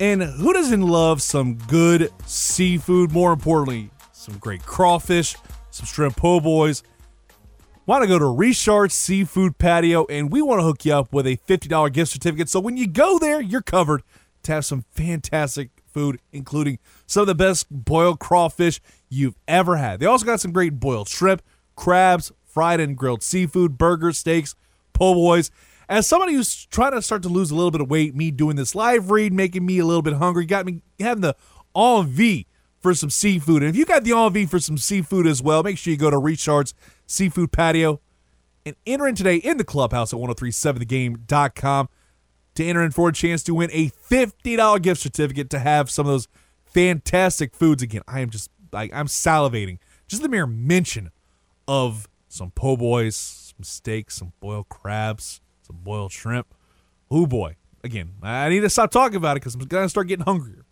[0.00, 3.12] And who doesn't love some good seafood?
[3.12, 5.36] More importantly, some great crawfish,
[5.70, 6.82] some shrimp po' boys.
[7.86, 11.24] Want to go to Richard's Seafood Patio, and we want to hook you up with
[11.24, 12.48] a $50 gift certificate.
[12.48, 14.02] So when you go there, you're covered
[14.42, 19.98] to have some fantastic food, including some of the best boiled crawfish you've ever had.
[19.98, 21.40] They also got some great boiled shrimp,
[21.74, 24.54] crabs, fried and grilled seafood, burgers, steaks,
[24.92, 25.50] po' boys.
[25.88, 28.56] As somebody who's trying to start to lose a little bit of weight, me doing
[28.56, 31.34] this live read making me a little bit hungry, got me having the
[31.74, 32.46] envie
[32.78, 33.62] for some seafood.
[33.62, 36.10] And if you got the envie for some seafood as well, make sure you go
[36.10, 36.74] to Richard's
[37.06, 38.02] Seafood Patio
[38.66, 41.88] and enter in today in the clubhouse at 1037thegame.com
[42.56, 46.06] to enter in for a chance to win a $50 gift certificate to have some
[46.06, 46.28] of those
[46.64, 48.02] fantastic foods again.
[48.06, 49.78] I am just like I'm salivating.
[50.08, 51.10] Just the mere mention
[51.66, 56.54] of some po' boys, some steaks, some boiled crabs, some boiled shrimp.
[57.10, 57.56] Oh boy.
[57.84, 60.64] Again, I need to stop talking about it because I'm gonna start getting hungrier.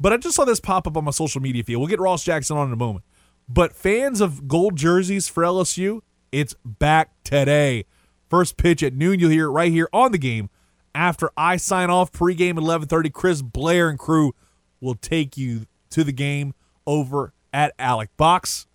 [0.00, 1.76] But I just saw this pop up on my social media feed.
[1.76, 3.04] We'll get Ross Jackson on in a moment.
[3.48, 6.00] But fans of gold jerseys for LSU,
[6.32, 7.84] it's back today.
[8.28, 9.20] First pitch at noon.
[9.20, 10.50] You'll hear it right here on the game.
[10.94, 14.34] After I sign off pregame at 11:30, Chris Blair and crew
[14.80, 16.54] will take you to the game
[16.86, 18.66] over at Alex Box.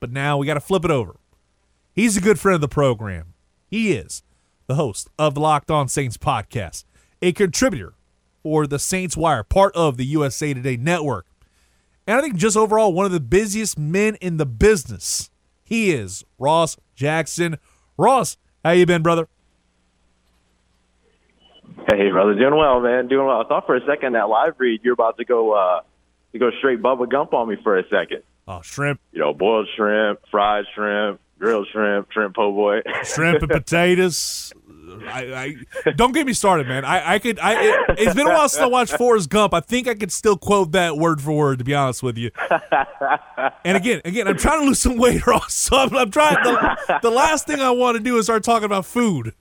[0.00, 1.16] But now we got to flip it over.
[1.92, 3.34] He's a good friend of the program.
[3.68, 4.22] He is
[4.66, 6.84] the host of the Locked On Saints podcast,
[7.22, 7.94] a contributor
[8.42, 11.26] for the Saints Wire, part of the USA Today network.
[12.06, 15.30] And I think just overall one of the busiest men in the business.
[15.64, 17.58] He is Ross Jackson.
[17.96, 19.28] Ross, how you been, brother?
[21.88, 23.40] Hey, brother, doing well, man, doing well.
[23.40, 25.80] I thought for a second that live read you're about to go uh
[26.32, 28.22] to go straight Bubba Gump on me for a second.
[28.48, 32.80] Oh, shrimp, You know, boiled shrimp, fried shrimp, grilled shrimp, shrimp po' boy.
[33.04, 34.52] shrimp and potatoes.
[35.08, 36.84] I, I don't get me started, man.
[36.84, 37.40] I, I could.
[37.40, 39.52] I it, it's been a while since I watched Forrest Gump.
[39.52, 42.30] I think I could still quote that word for word, to be honest with you.
[43.64, 45.52] And again, again, I'm trying to lose some weight, Ross.
[45.54, 46.36] So I'm, I'm trying.
[46.44, 49.34] The, the last thing I want to do is start talking about food.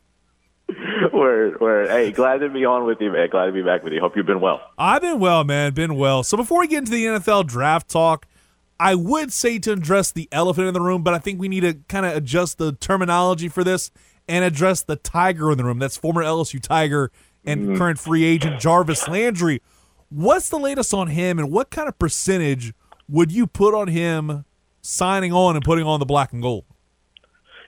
[1.14, 1.90] word, word.
[1.90, 3.30] Hey, glad to be on with you, man.
[3.30, 4.00] Glad to be back with you.
[4.00, 4.62] Hope you've been well.
[4.78, 5.74] I've been well, man.
[5.74, 6.24] Been well.
[6.24, 8.26] So before we get into the NFL draft talk,
[8.80, 11.62] I would say to address the elephant in the room, but I think we need
[11.62, 13.92] to kind of adjust the terminology for this
[14.28, 15.80] and address the tiger in the room.
[15.80, 17.12] That's former LSU Tiger
[17.46, 17.78] and mm-hmm.
[17.78, 19.62] current free agent Jarvis Landry.
[20.10, 22.74] What's the latest on him, and what kind of percentage
[23.08, 24.46] would you put on him
[24.82, 26.66] signing on and putting on the black and gold?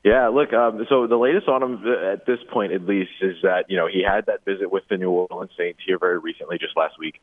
[0.08, 0.54] Yeah, look.
[0.54, 3.76] Um, so the latest on him uh, at this point, at least, is that you
[3.76, 6.98] know he had that visit with the New Orleans Saints here very recently, just last
[6.98, 7.20] week,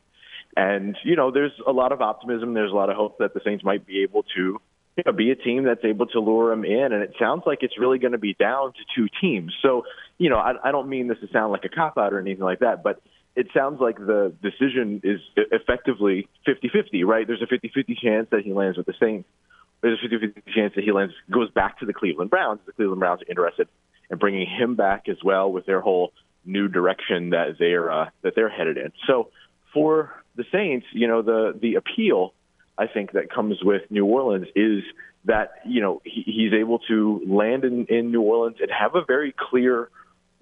[0.55, 2.53] and you know there's a lot of optimism.
[2.53, 4.61] There's a lot of hope that the Saints might be able to
[4.97, 7.63] you know, be a team that's able to lure him in, and it sounds like
[7.63, 9.51] it's really going to be down to two teams.
[9.63, 9.85] So
[10.19, 12.43] you know, I, I don't mean this to sound like a cop out or anything
[12.43, 13.01] like that, but
[13.35, 17.25] it sounds like the decision is effectively 50-50, right?
[17.25, 19.27] There's a 50-50 chance that he lands with the Saints
[19.81, 22.59] there's a 50 chance that he lands goes back to the Cleveland Browns.
[22.65, 23.67] The Cleveland Browns are interested
[24.09, 26.13] in bringing him back as well with their whole
[26.45, 28.91] new direction that they're uh, that they're headed in.
[29.07, 29.29] So
[29.73, 32.33] for the Saints, you know the the appeal
[32.77, 34.83] I think that comes with New Orleans is
[35.25, 39.03] that you know he, he's able to land in, in New Orleans and have a
[39.05, 39.89] very clear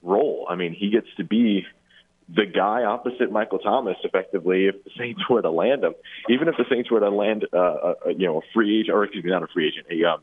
[0.01, 0.45] role.
[0.49, 1.65] I mean, he gets to be
[2.29, 5.93] the guy opposite Michael Thomas effectively if the Saints were to land him.
[6.29, 9.03] Even if the Saints were to land, uh, a, you know, a free agent, or
[9.03, 10.21] excuse me, not a free agent, a, um,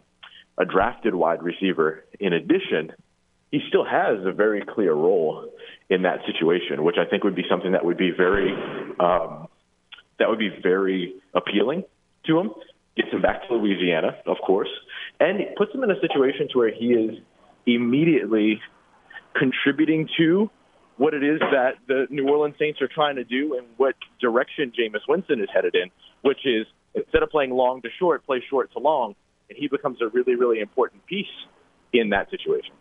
[0.59, 2.05] a drafted wide receiver.
[2.19, 2.93] In addition,
[3.51, 5.51] he still has a very clear role
[5.89, 8.53] in that situation, which I think would be something that would be very,
[9.01, 9.49] um,
[10.19, 11.85] that would be very appealing
[12.27, 12.51] to him.
[12.97, 14.69] Gets him back to Louisiana, of course,
[15.19, 17.19] and puts him in a situation to where he is
[17.67, 18.61] immediately
[19.35, 20.51] contributing to
[21.01, 24.71] what it is that the New Orleans Saints are trying to do and what direction
[24.79, 28.71] Jameis Winston is headed in, which is instead of playing long to short, play short
[28.75, 29.15] to long,
[29.49, 31.25] and he becomes a really, really important piece
[31.95, 32.75] in that situation.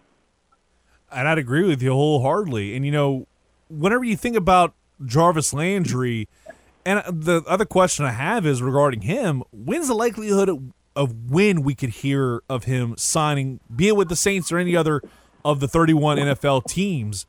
[1.10, 2.76] And I'd agree with you wholeheartedly.
[2.76, 3.26] And you know,
[3.70, 4.74] whenever you think about
[5.06, 6.28] Jarvis Landry,
[6.86, 11.74] and the other question I have is regarding him: When's the likelihood of, when we
[11.74, 15.02] could hear of him signing, be it with the Saints or any other
[15.46, 17.26] of the 31 NFL teams?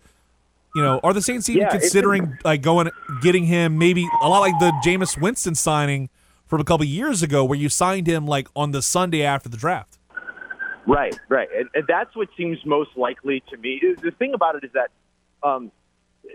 [0.75, 2.91] You know, are the Saints even Yeah, considering like going
[3.23, 6.09] getting him maybe a lot like the Jameis Winston signing
[6.47, 9.57] from a couple years ago, where you signed him like on the Sunday after the
[9.57, 9.99] draft?
[10.87, 13.81] Right, right, and, and that's what seems most likely to me.
[14.01, 14.91] The thing about it is that
[15.47, 15.71] um,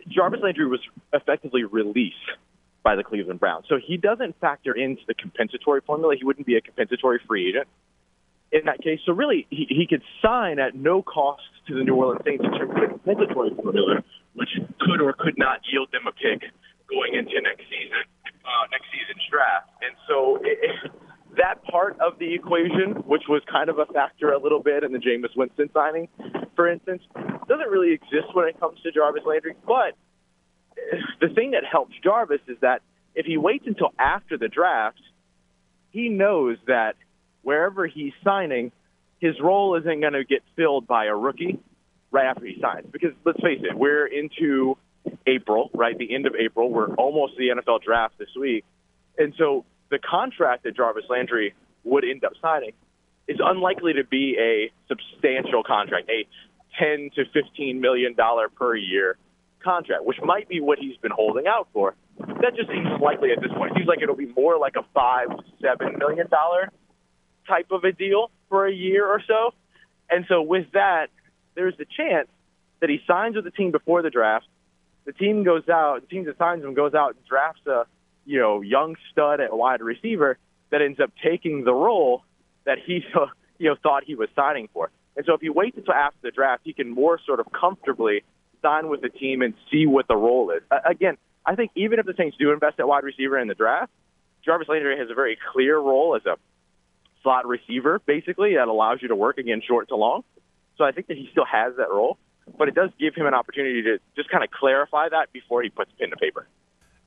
[0.07, 0.79] Jarvis Landry was
[1.13, 2.15] effectively released
[2.83, 6.15] by the Cleveland Browns, so he doesn't factor into the compensatory formula.
[6.17, 7.67] He wouldn't be a compensatory free agent
[8.51, 8.99] in that case.
[9.05, 12.51] So really, he, he could sign at no cost to the New Orleans Saints in
[12.51, 14.03] terms of the compensatory formula,
[14.35, 16.51] which could or could not yield them a pick
[16.89, 19.71] going into next season, uh, next season's draft.
[19.81, 20.91] And so it, it,
[21.37, 24.91] that part of the equation, which was kind of a factor a little bit in
[24.91, 26.07] the Jameis Winston signing,
[26.55, 27.01] for instance,
[27.47, 29.55] doesn't really exist when it comes to Jarvis Landry.
[29.65, 29.97] But
[31.19, 32.81] the thing that helps Jarvis is that
[33.15, 35.01] if he waits until after the draft,
[35.91, 36.95] he knows that
[37.41, 38.71] wherever he's signing,
[39.19, 41.59] his role isn't going to get filled by a rookie
[42.15, 42.87] right after he signs.
[42.91, 44.77] Because let's face it, we're into
[45.27, 45.97] April, right?
[45.97, 46.71] The end of April.
[46.71, 48.63] We're almost the NFL draft this week.
[49.17, 52.71] And so the contract that Jarvis Landry would end up signing
[53.27, 56.25] is unlikely to be a substantial contract, a
[56.79, 59.17] 10 to 15 million dollar per year
[59.63, 61.95] contract, which might be what he's been holding out for.
[62.19, 63.71] That just seems likely at this point.
[63.71, 66.71] It seems like it'll be more like a five to seven million dollar
[67.47, 69.53] type of a deal for a year or so.
[70.09, 71.07] And so with that,
[71.55, 72.27] there's the chance
[72.81, 74.47] that he signs with the team before the draft.
[75.05, 77.85] The team goes out, the team that signs him goes out and drafts a
[78.25, 80.37] you know young stud at wide receiver
[80.71, 82.23] that ends up taking the role
[82.65, 83.03] that he
[83.57, 84.91] you know thought he was signing for.
[85.15, 88.23] And so if he waits until after the draft, he can more sort of comfortably
[88.61, 90.61] sign with the team and see what the role is.
[90.83, 93.91] Again, I think even if the Saints do invest at wide receiver in the draft,
[94.43, 96.37] Jarvis Landry has a very clear role as a
[97.23, 100.23] slot receiver, basically, that allows you to work again short to long.
[100.77, 102.17] So I think that he still has that role,
[102.57, 105.69] but it does give him an opportunity to just kind of clarify that before he
[105.69, 106.47] puts pen to paper.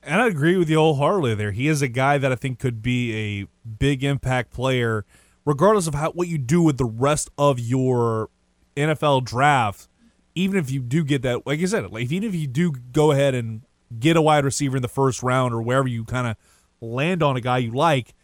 [0.02, 1.50] And I agree with you wholeheartedly there.
[1.50, 5.04] He is a guy that I think could be a big impact player,
[5.44, 8.30] regardless of how what you do with the rest of your
[8.76, 9.88] NFL draft.
[10.34, 13.10] Even if you do get that, like you said, like even if you do go
[13.10, 13.62] ahead and
[13.98, 16.36] get a wide receiver in the first round or wherever you kind of
[16.80, 18.14] land on a guy you like,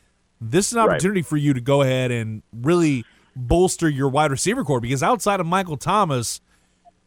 [0.41, 0.91] this is an Right.
[0.91, 3.05] opportunity for you to go ahead and really
[3.37, 6.41] bolster your wide receiver core because outside of Michael Thomas,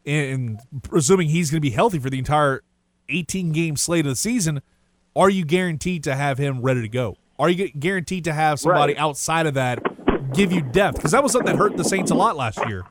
[0.06, 2.62] and presuming he's going to be healthy for the entire
[3.08, 4.62] 18 game slate of the season,
[5.16, 7.16] are you guaranteed to have him ready to go?
[7.38, 9.00] Are you guaranteed to have somebody Right.
[9.00, 9.80] outside of that
[10.34, 10.96] give you depth?
[10.96, 12.84] Because that was something that hurt the Saints a lot last year.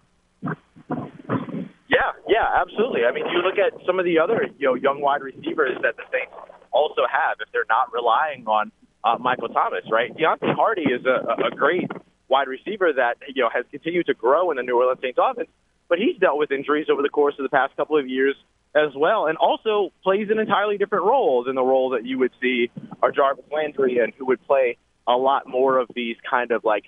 [1.90, 3.02] Yeah, yeah, absolutely.
[3.06, 5.96] I mean, you look at some of the other you know young wide receivers that
[5.98, 6.34] the Saints
[6.72, 7.38] also have.
[7.40, 8.72] If they're not relying on
[9.04, 10.16] uh, Michael Thomas, right?
[10.16, 11.90] Deonte Harty is a, a great
[12.30, 15.50] wide receiver that you know has continued to grow in the New Orleans Saints offense,
[15.90, 18.36] but he's dealt with injuries over the course of the past couple of years
[18.76, 22.32] as well, and also plays an entirely different role than the role that you would
[22.42, 22.70] see
[23.02, 26.86] our Jarvis Landry and who would play a lot more of these kind of like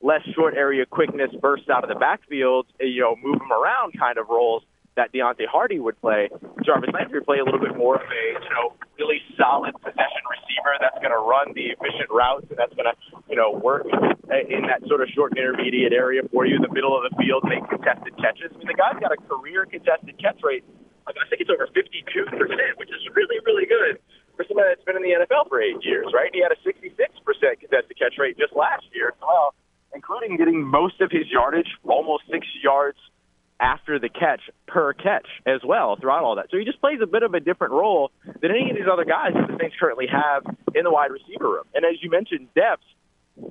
[0.00, 4.18] less short area quickness bursts out of the backfield, you know, move them around kind
[4.18, 4.62] of roles
[4.96, 6.28] that Deonte Harty would play.
[6.64, 10.74] Jarvis Landry play a little bit more of a, you know, really solid possession receiver
[10.80, 12.96] that's going to run the efficient routes and that's going to,
[13.30, 16.92] you know, work in that sort of short intermediate area for you in the middle
[16.92, 18.50] of the field, make contested catches.
[18.50, 20.66] I mean, the guy's got a career contested catch rate.
[21.06, 21.96] I think it's over 52%,
[22.76, 23.98] which is really, really good
[24.36, 26.30] for somebody that's been in the NFL for eight years, right?
[26.32, 26.86] He had a 66%
[27.58, 29.54] contested catch rate just last year as well,
[29.94, 32.98] including getting most of his yardage, almost six yards
[33.60, 36.46] after the catch per catch as well throughout all that.
[36.50, 39.04] So he just plays a bit of a different role than any of these other
[39.04, 40.44] guys that the Saints currently have
[40.74, 41.64] in the wide receiver room.
[41.74, 42.82] And as you mentioned, depth,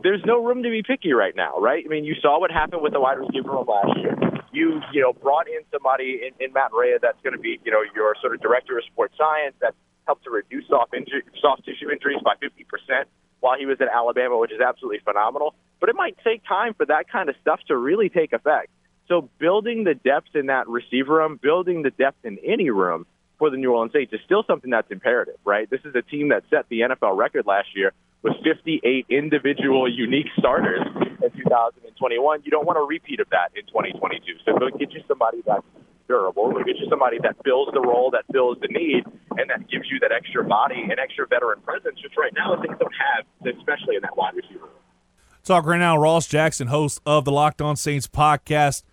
[0.03, 1.83] there's no room to be picky right now, right?
[1.85, 4.17] I mean, you saw what happened with the wide receiver room last year.
[4.51, 7.71] You, you know, brought in somebody in, in Matt Rhea that's going to be, you
[7.71, 11.65] know, your sort of director of sports science that helped to reduce soft, injury, soft
[11.65, 13.05] tissue injuries by 50%
[13.39, 15.53] while he was at Alabama, which is absolutely phenomenal.
[15.79, 18.69] But it might take time for that kind of stuff to really take effect.
[19.09, 23.07] So building the depth in that receiver room, building the depth in any room
[23.39, 25.67] for the New Orleans Saints is still something that's imperative, right?
[25.67, 27.91] This is a team that set the NFL record last year
[28.21, 30.85] with 58 individual unique starters
[31.23, 32.41] in 2021.
[32.43, 34.45] You don't want a repeat of that in 2022.
[34.45, 35.65] So go get you somebody that's
[36.07, 36.51] durable.
[36.51, 39.05] Go get you somebody that fills the role, that fills the need,
[39.37, 42.77] and that gives you that extra body and extra veteran presence, which right now things
[42.77, 43.25] don't have,
[43.57, 44.83] especially in that wide receiver room.
[45.43, 48.83] Talk right now, Ross Jackson, host of the Locked On Saints podcast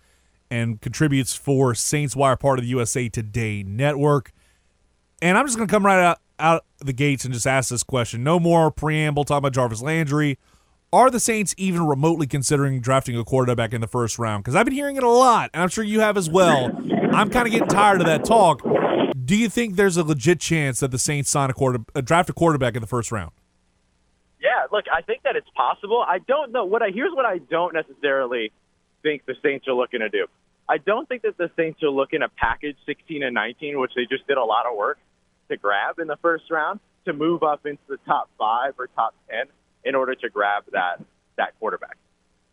[0.49, 4.31] and contributes for Saints Wire, part of the USA Today network.
[5.21, 7.83] And I'm just going to come right out, out the gates and just ask this
[7.83, 8.23] question.
[8.23, 10.37] No more preamble talking about Jarvis Landry.
[10.93, 14.43] Are the Saints even remotely considering drafting a quarterback in the first round?
[14.43, 16.71] Because I've been hearing it a lot, and I'm sure you have as well.
[17.11, 18.61] I'm kind of getting tired of that talk.
[19.25, 22.29] Do you think there's a legit chance that the Saints sign a quarter, uh, draft
[22.29, 23.31] a quarterback in the first round?
[24.39, 26.05] Yeah, look, I think that it's possible.
[26.07, 28.53] I don't know what I here's what I don't necessarily
[29.07, 30.27] think the Saints are looking to do.
[30.69, 34.05] I don't think that the Saints are looking to package 16 and 19, which they
[34.05, 34.99] just did a lot of work
[35.49, 39.15] to grab in the first round, to move up into the top five or top
[39.29, 39.45] 10
[39.85, 40.99] in order to grab that
[41.37, 41.97] that quarterback.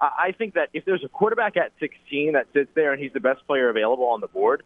[0.01, 3.21] I think that if there's a quarterback at 16 that sits there and he's the
[3.21, 4.63] best player available on the board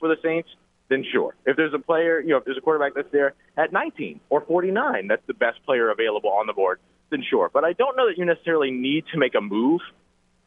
[0.00, 0.48] for the Saints,
[0.88, 1.34] then sure.
[1.44, 4.40] If there's a player, you know, if there's a quarterback that's there at 19 or
[4.40, 6.80] 49, that's the best player available on the board,
[7.10, 7.50] then sure.
[7.52, 9.82] But I don't know that you necessarily need to make a move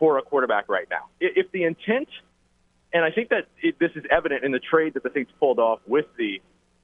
[0.02, 1.06] for a quarterback right now.
[1.20, 2.10] If the intent,
[2.92, 5.60] and I think that it, this is evident in the trade that the Saints pulled
[5.60, 6.42] off with the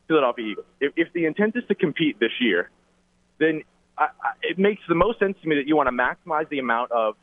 [0.08, 2.70] Philadelphia Eagles, if, if the intent is to compete this year,
[3.40, 3.64] then
[3.98, 6.60] I, I, it makes the most sense to me that you want to maximize the
[6.60, 7.16] amount of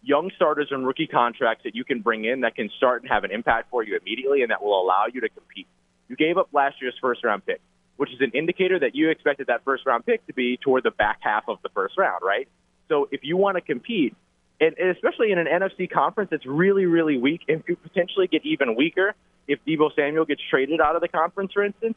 [0.00, 3.24] young starters and rookie contracts that you can bring in that can start and have
[3.24, 5.66] an impact for you immediately and that will allow you to compete.
[6.08, 7.60] You gave up last year's first round pick,
[7.96, 10.92] which is an indicator that you expected that first round pick to be toward the
[10.92, 12.46] back half of the first round, right?
[12.88, 14.14] So if you want to compete,
[14.62, 18.46] and, and especially in an NFC conference that's really, really weak and could potentially get
[18.46, 19.14] even weaker
[19.48, 21.96] if Deebo Samuel gets traded out of the conference, for instance,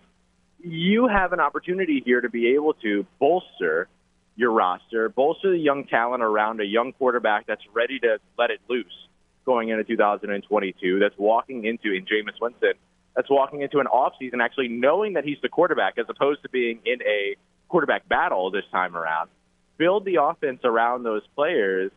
[0.60, 3.88] you have an opportunity here to be able to bolster
[4.36, 8.60] your roster, bolster the young talent around a young quarterback that's ready to let it
[8.68, 9.08] loose
[9.46, 12.74] going into 2022, that's walking into, in Jameis Winston,
[13.16, 16.80] that's walking into an offseason actually knowing that he's the quarterback as opposed to being
[16.84, 17.36] in a
[17.70, 19.30] quarterback battle this time around.
[19.78, 21.92] Build the offense around those players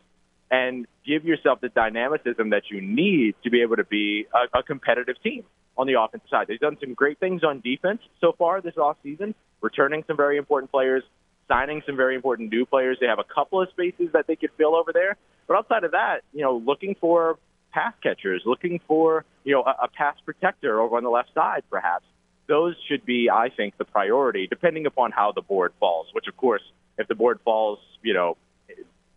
[0.51, 4.63] and give yourself the dynamicism that you need to be able to be a, a
[4.63, 5.43] competitive team
[5.77, 6.47] on the offensive side.
[6.47, 10.71] They've done some great things on defense so far this offseason, returning some very important
[10.71, 11.03] players,
[11.47, 12.97] signing some very important new players.
[12.99, 15.17] They have a couple of spaces that they could fill over there.
[15.47, 17.37] But outside of that, you know, looking for
[17.71, 21.63] pass catchers, looking for, you know, a, a pass protector over on the left side,
[21.69, 22.05] perhaps.
[22.47, 26.35] Those should be, I think, the priority, depending upon how the board falls, which, of
[26.35, 26.63] course,
[26.97, 28.37] if the board falls, you know,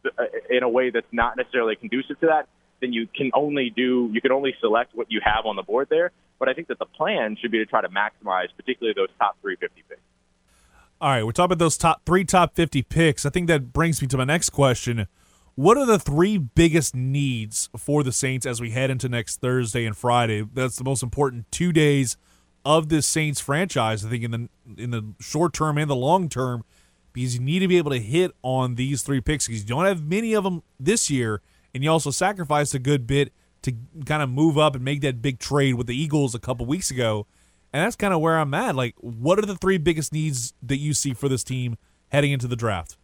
[0.05, 2.49] Uh, in a way that's not necessarily conducive to that,
[2.81, 5.89] then you can only do you can only select what you have on the board
[5.91, 6.11] there.
[6.39, 9.37] But I think that the plan should be to try to maximize, particularly those top
[9.43, 10.01] 350 picks.
[11.01, 13.25] All right, we're talking about those top three top 50 picks.
[13.25, 15.07] I think that brings me to my next question.
[15.55, 19.85] What are the three biggest needs for the Saints as we head into next Thursday
[19.85, 20.43] and Friday?
[20.43, 22.17] That's the most important two days
[22.65, 24.05] of this Saints franchise.
[24.05, 26.65] I think in the in the short term and the long term,
[27.13, 29.85] because you need to be able to hit on these three picks because you don't
[29.85, 31.41] have many of them this year,
[31.75, 33.33] and you also sacrificed a good bit
[33.63, 33.73] to
[34.05, 36.91] kind of move up and make that big trade with the Eagles a couple weeks
[36.91, 37.27] ago.
[37.73, 38.75] And that's kind of where I'm at.
[38.75, 41.79] Like, what are the three biggest needs that you see for this team
[42.11, 42.97] heading into the draft?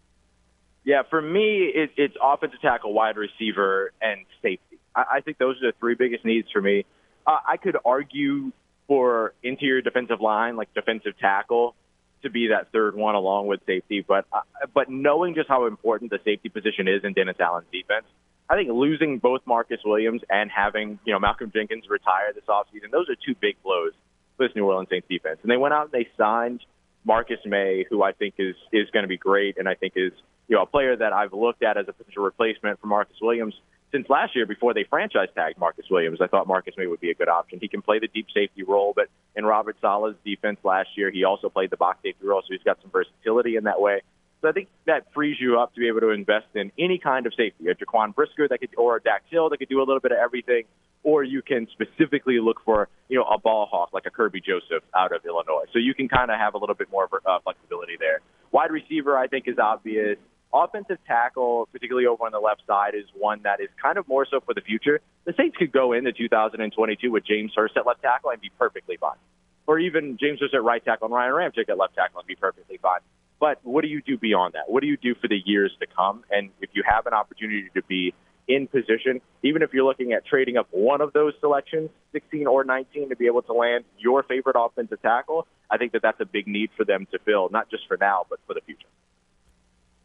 [0.85, 4.79] Yeah, for me, it, it's offensive tackle, wide receiver, and safety.
[4.95, 6.85] I, I think those are the three biggest needs for me.
[7.27, 8.53] Uh, I could argue
[8.87, 11.75] for interior defensive line, like defensive tackle,
[12.23, 14.05] to be that third one along with safety.
[14.07, 14.41] But uh,
[14.75, 18.07] but knowing just how important the safety position is in Dennis Allen's defense,
[18.49, 22.91] I think losing both Marcus Williams and having you know Malcolm Jenkins retire this offseason,
[22.91, 23.93] those are two big blows
[24.37, 25.39] for this New Orleans Saints defense.
[25.43, 26.61] And they went out and they signed
[27.05, 30.13] Marcus Maye, who I think is is going to be great, and I think is
[30.49, 33.55] you know a player that I've looked at as a potential replacement for Marcus Williams
[33.93, 36.21] since last year before they franchise tagged Marcus Williams.
[36.21, 37.59] I thought Marcus Maye would be a good option.
[37.61, 41.25] He can play the deep safety role, but in Robert Saleh's defense last year, he
[41.25, 44.03] also played the box safety role, so he's got some versatility in that way.
[44.41, 47.27] So I think that frees you up to be able to invest in any kind
[47.27, 49.87] of safety, a Jaquan Brisker that could, or a Dax Hill that could do a
[49.87, 50.63] little bit of everything,
[51.03, 54.85] or you can specifically look for, you know, a ball hawk like a Kerby Joseph
[54.95, 55.65] out of Illinois.
[55.73, 58.21] So you can kind of have a little bit more uh, flexibility there.
[58.53, 60.19] Wide receiver, I think, is obvious.
[60.53, 64.27] Offensive tackle, particularly over on the left side, is one that is kind of more
[64.31, 65.01] so for the future.
[65.25, 68.97] The Saints could go into 2022 with James Hurst at left tackle and be perfectly
[68.97, 69.19] fine.
[69.67, 72.35] Or even James Hurst at right tackle and Ryan Ramczyk at left tackle and be
[72.35, 73.01] perfectly fine.
[73.39, 74.71] But what do you do beyond that?
[74.71, 76.25] What do you do for the years to come?
[76.31, 78.15] And if you have an opportunity to be
[78.49, 82.65] in position, even if you're looking at trading up one of those selections, 16 or
[82.65, 86.25] 19, to be able to land your favorite offensive tackle, I think that that's a
[86.25, 88.89] big need for them to fill, not just for now, but for the future.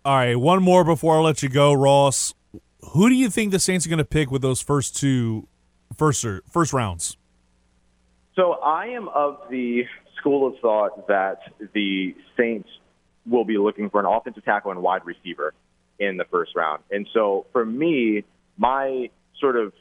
[0.06, 2.34] All right, one more before I let you go, Ross.
[2.92, 5.48] Who do you think the Saints are going to pick with those first two
[5.96, 7.16] first first rounds?
[8.36, 9.84] So I am of the
[10.20, 11.40] school of thought that
[11.74, 12.68] the Saints
[13.26, 15.54] will be looking for an offensive tackle and wide receiver
[16.00, 16.84] in the first round.
[16.92, 18.26] And so for me,
[18.58, 19.72] my sort of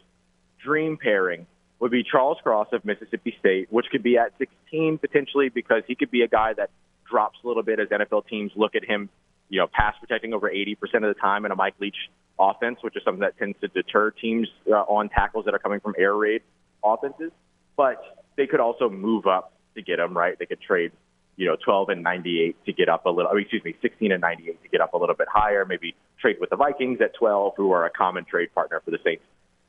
[0.64, 1.48] dream pairing
[1.80, 5.96] would be Charles Cross of Mississippi State, which could be at 16 potentially because he
[5.96, 6.70] could be a guy that
[7.10, 9.08] drops a little bit as NFL teams look at him
[9.52, 12.96] you know, pass protecting over 80% of the time in a Mike Leach offense, which
[12.96, 16.16] is something that tends to deter teams uh, on tackles that are coming from air
[16.16, 16.40] raid
[16.82, 17.30] offenses.
[17.76, 20.38] But they could also move up to get him, right?
[20.38, 20.92] They could trade,
[21.36, 24.10] you know, 12 and 98 to get up a little, I mean, excuse me, 16
[24.10, 27.14] and 98 to get up a little bit higher, maybe trade with the Vikings at
[27.14, 29.24] 12, who are a common trade partner for the Saints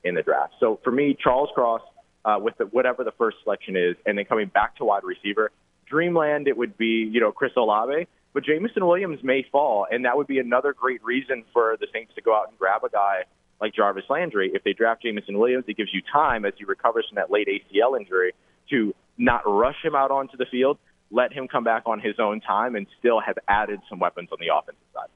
[0.06, 0.54] in the draft.
[0.62, 1.82] So for me, Charles Cross,
[2.24, 5.52] uh, with the, whatever the first selection is, and then coming back to wide receiver,
[5.88, 10.18] Dreamland, it would be, you know, Chris Olave but Jameson Williams may fall, and that
[10.18, 13.24] would be another great reason for the Saints to go out and grab a guy
[13.62, 14.52] like Jarvis Landry.
[14.54, 17.48] If they draft Jameson Williams, it gives you time as he recovers from that late
[17.48, 18.34] ACL injury
[18.72, 20.80] to not rush him out onto the field,
[21.12, 24.40] let him come back on his own time, and still have added some weapons on
[24.40, 25.10] the offensive side.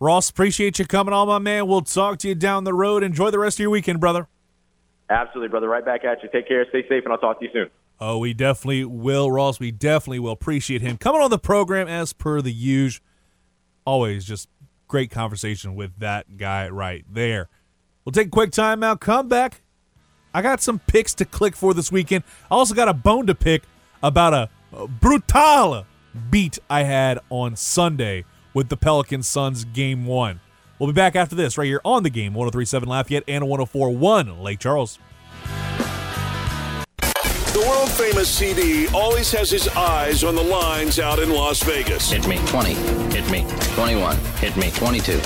[0.00, 1.66] Ross, appreciate you coming on, my man.
[1.66, 3.02] We'll talk to you down the road.
[3.02, 4.28] Enjoy the rest of your weekend, brother.
[5.08, 5.68] Absolutely, brother.
[5.68, 6.28] Right back at you.
[6.32, 6.66] Take care.
[6.70, 7.70] Stay safe, and I'll talk to you soon.
[7.98, 9.58] Oh, we definitely will, Ross.
[9.58, 13.04] We definitely will appreciate him coming on the program as per the usual.
[13.86, 14.48] Always just
[14.88, 17.48] great conversation with that guy right there.
[18.04, 19.62] We'll take a quick time out, come back.
[20.34, 22.24] I got some picks to click for this weekend.
[22.50, 23.62] I also got a bone to pick
[24.02, 24.50] about a,
[25.00, 25.86] brutal
[26.30, 30.40] beat I had on Sunday with the Pelican Suns game one.
[30.78, 34.58] We'll be back after this right here on the game 1037 Lafayette and 1041 Lake
[34.58, 34.98] Charles.
[37.56, 42.10] The world famous CD always has his eyes on the lines out in Las Vegas.
[42.10, 42.74] Hit me 20.
[43.14, 44.14] Hit me 21.
[44.40, 45.18] Hit me 22.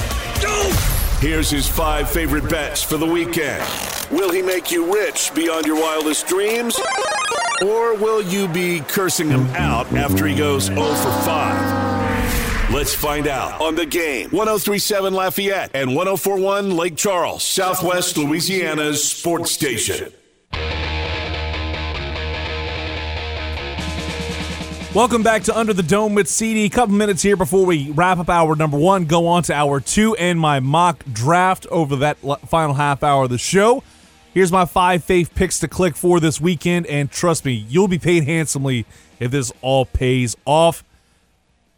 [1.19, 3.65] Here's his five favorite bets for the weekend.
[4.13, 6.79] Will he make you rich beyond your wildest dreams?
[7.63, 12.73] Or will you be cursing him out after he goes 0 for 5?
[12.73, 14.31] Let's find out on the game.
[14.31, 20.13] 1037 Lafayette and 1041 Lake Charles, Southwest Louisiana's sports station.
[24.93, 26.69] Welcome back to Under the Dome with CD.
[26.69, 30.17] Couple minutes here before we wrap up hour number one, go on to hour two
[30.17, 32.17] and my mock draft over that
[32.49, 33.85] final half hour of the show.
[34.35, 38.01] Here's my five faith picks to click for this weekend, and trust me, you'll be
[38.01, 38.85] paid handsomely
[39.21, 40.83] if this all pays off.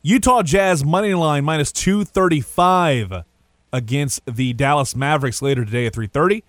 [0.00, 3.24] Utah Jazz money line minus 235
[3.74, 6.44] against the Dallas Mavericks later today at 330.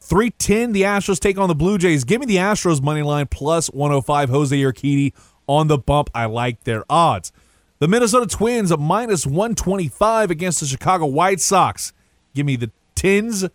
[0.00, 2.02] 310, the Astros take on the Blue Jays.
[2.02, 4.28] Give me the Astros money line plus 105.
[4.30, 5.12] Jose Urquidy
[5.50, 6.08] on the bump.
[6.14, 7.32] I like their odds.
[7.80, 11.92] The Minnesota Twins, a minus 125 against the Chicago White Sox.
[12.34, 13.46] Give me the Tins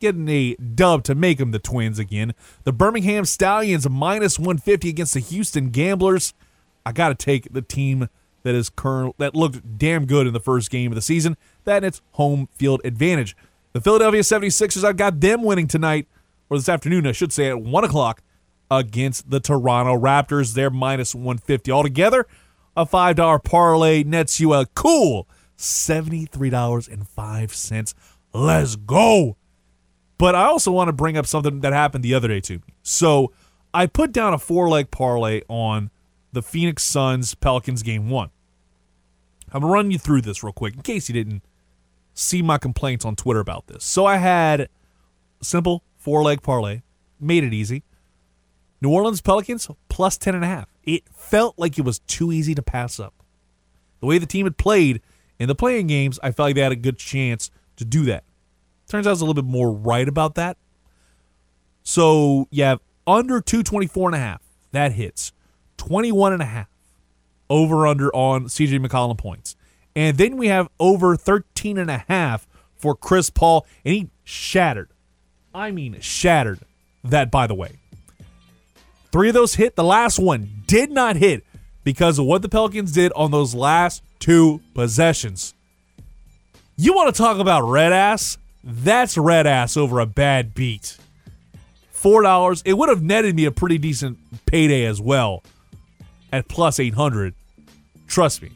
[0.00, 2.32] getting a dub to make them the Twins again.
[2.64, 6.32] The Birmingham Stallions, minus 150 against the Houston Gamblers.
[6.86, 8.08] I got to take the team
[8.42, 11.36] that is current that looked damn good in the first game of the season.
[11.64, 13.36] That and its home field advantage.
[13.74, 16.06] The Philadelphia 76ers, I've got them winning tonight,
[16.48, 18.22] or this afternoon, I should say, at 1 o'clock
[18.70, 20.54] against the Toronto Raptors.
[20.54, 22.26] They're minus 150 altogether.
[22.76, 27.94] A $5 parlay nets you a cool $73.05.
[28.32, 29.36] Let's go.
[30.18, 32.74] But I also want to bring up something that happened the other day to me.
[32.82, 33.32] So
[33.72, 35.90] I put down a four leg parlay on
[36.32, 38.30] the Phoenix Suns Pelicans game one.
[39.52, 41.42] I'm going to run you through this real quick in case you didn't
[42.14, 43.84] see my complaints on Twitter about this.
[43.84, 44.68] So I had
[45.40, 46.82] simple four leg parlay,
[47.20, 47.84] made it easy.
[48.80, 50.66] New Orleans Pelicans plus 10.5.
[50.84, 53.14] It felt like it was too easy to pass up.
[54.00, 55.00] The way the team had played
[55.38, 58.24] in the play-in games, I felt like they had a good chance to do that.
[58.88, 60.56] Turns out I was a little bit more right about that.
[61.82, 64.38] So you have under 224.5.
[64.72, 65.32] That hits.
[65.78, 66.66] 21.5
[67.48, 69.56] over under on CJ McCollum points.
[69.94, 72.46] And then we have over 13.5
[72.76, 74.90] for Chris Paul, and he shattered.
[75.54, 76.60] I mean, shattered
[77.02, 77.78] that, by the way.
[79.12, 79.76] Three of those hit.
[79.76, 81.44] The last one did not hit
[81.84, 85.54] because of what the Pelicans did on those last two possessions.
[86.76, 88.38] You want to talk about red ass?
[88.62, 90.98] That's red ass over a bad beat.
[91.94, 92.62] $4.
[92.64, 95.42] It would have netted me a pretty decent payday as well
[96.32, 97.34] at plus 800.
[98.06, 98.50] Trust me.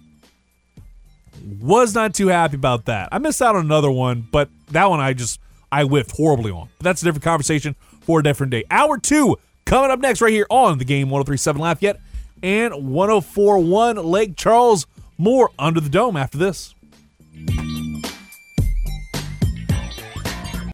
[1.61, 3.09] Was not too happy about that.
[3.11, 5.41] I missed out on another one, but that one I just
[5.73, 6.69] I whiffed horribly on.
[6.79, 8.65] But that's a different conversation for a different day.
[8.71, 9.37] Hour 2
[9.71, 12.01] Coming up next, right here on the game 1037 Lafayette
[12.43, 14.85] and 1041 Lake Charles.
[15.17, 16.75] More under the dome after this.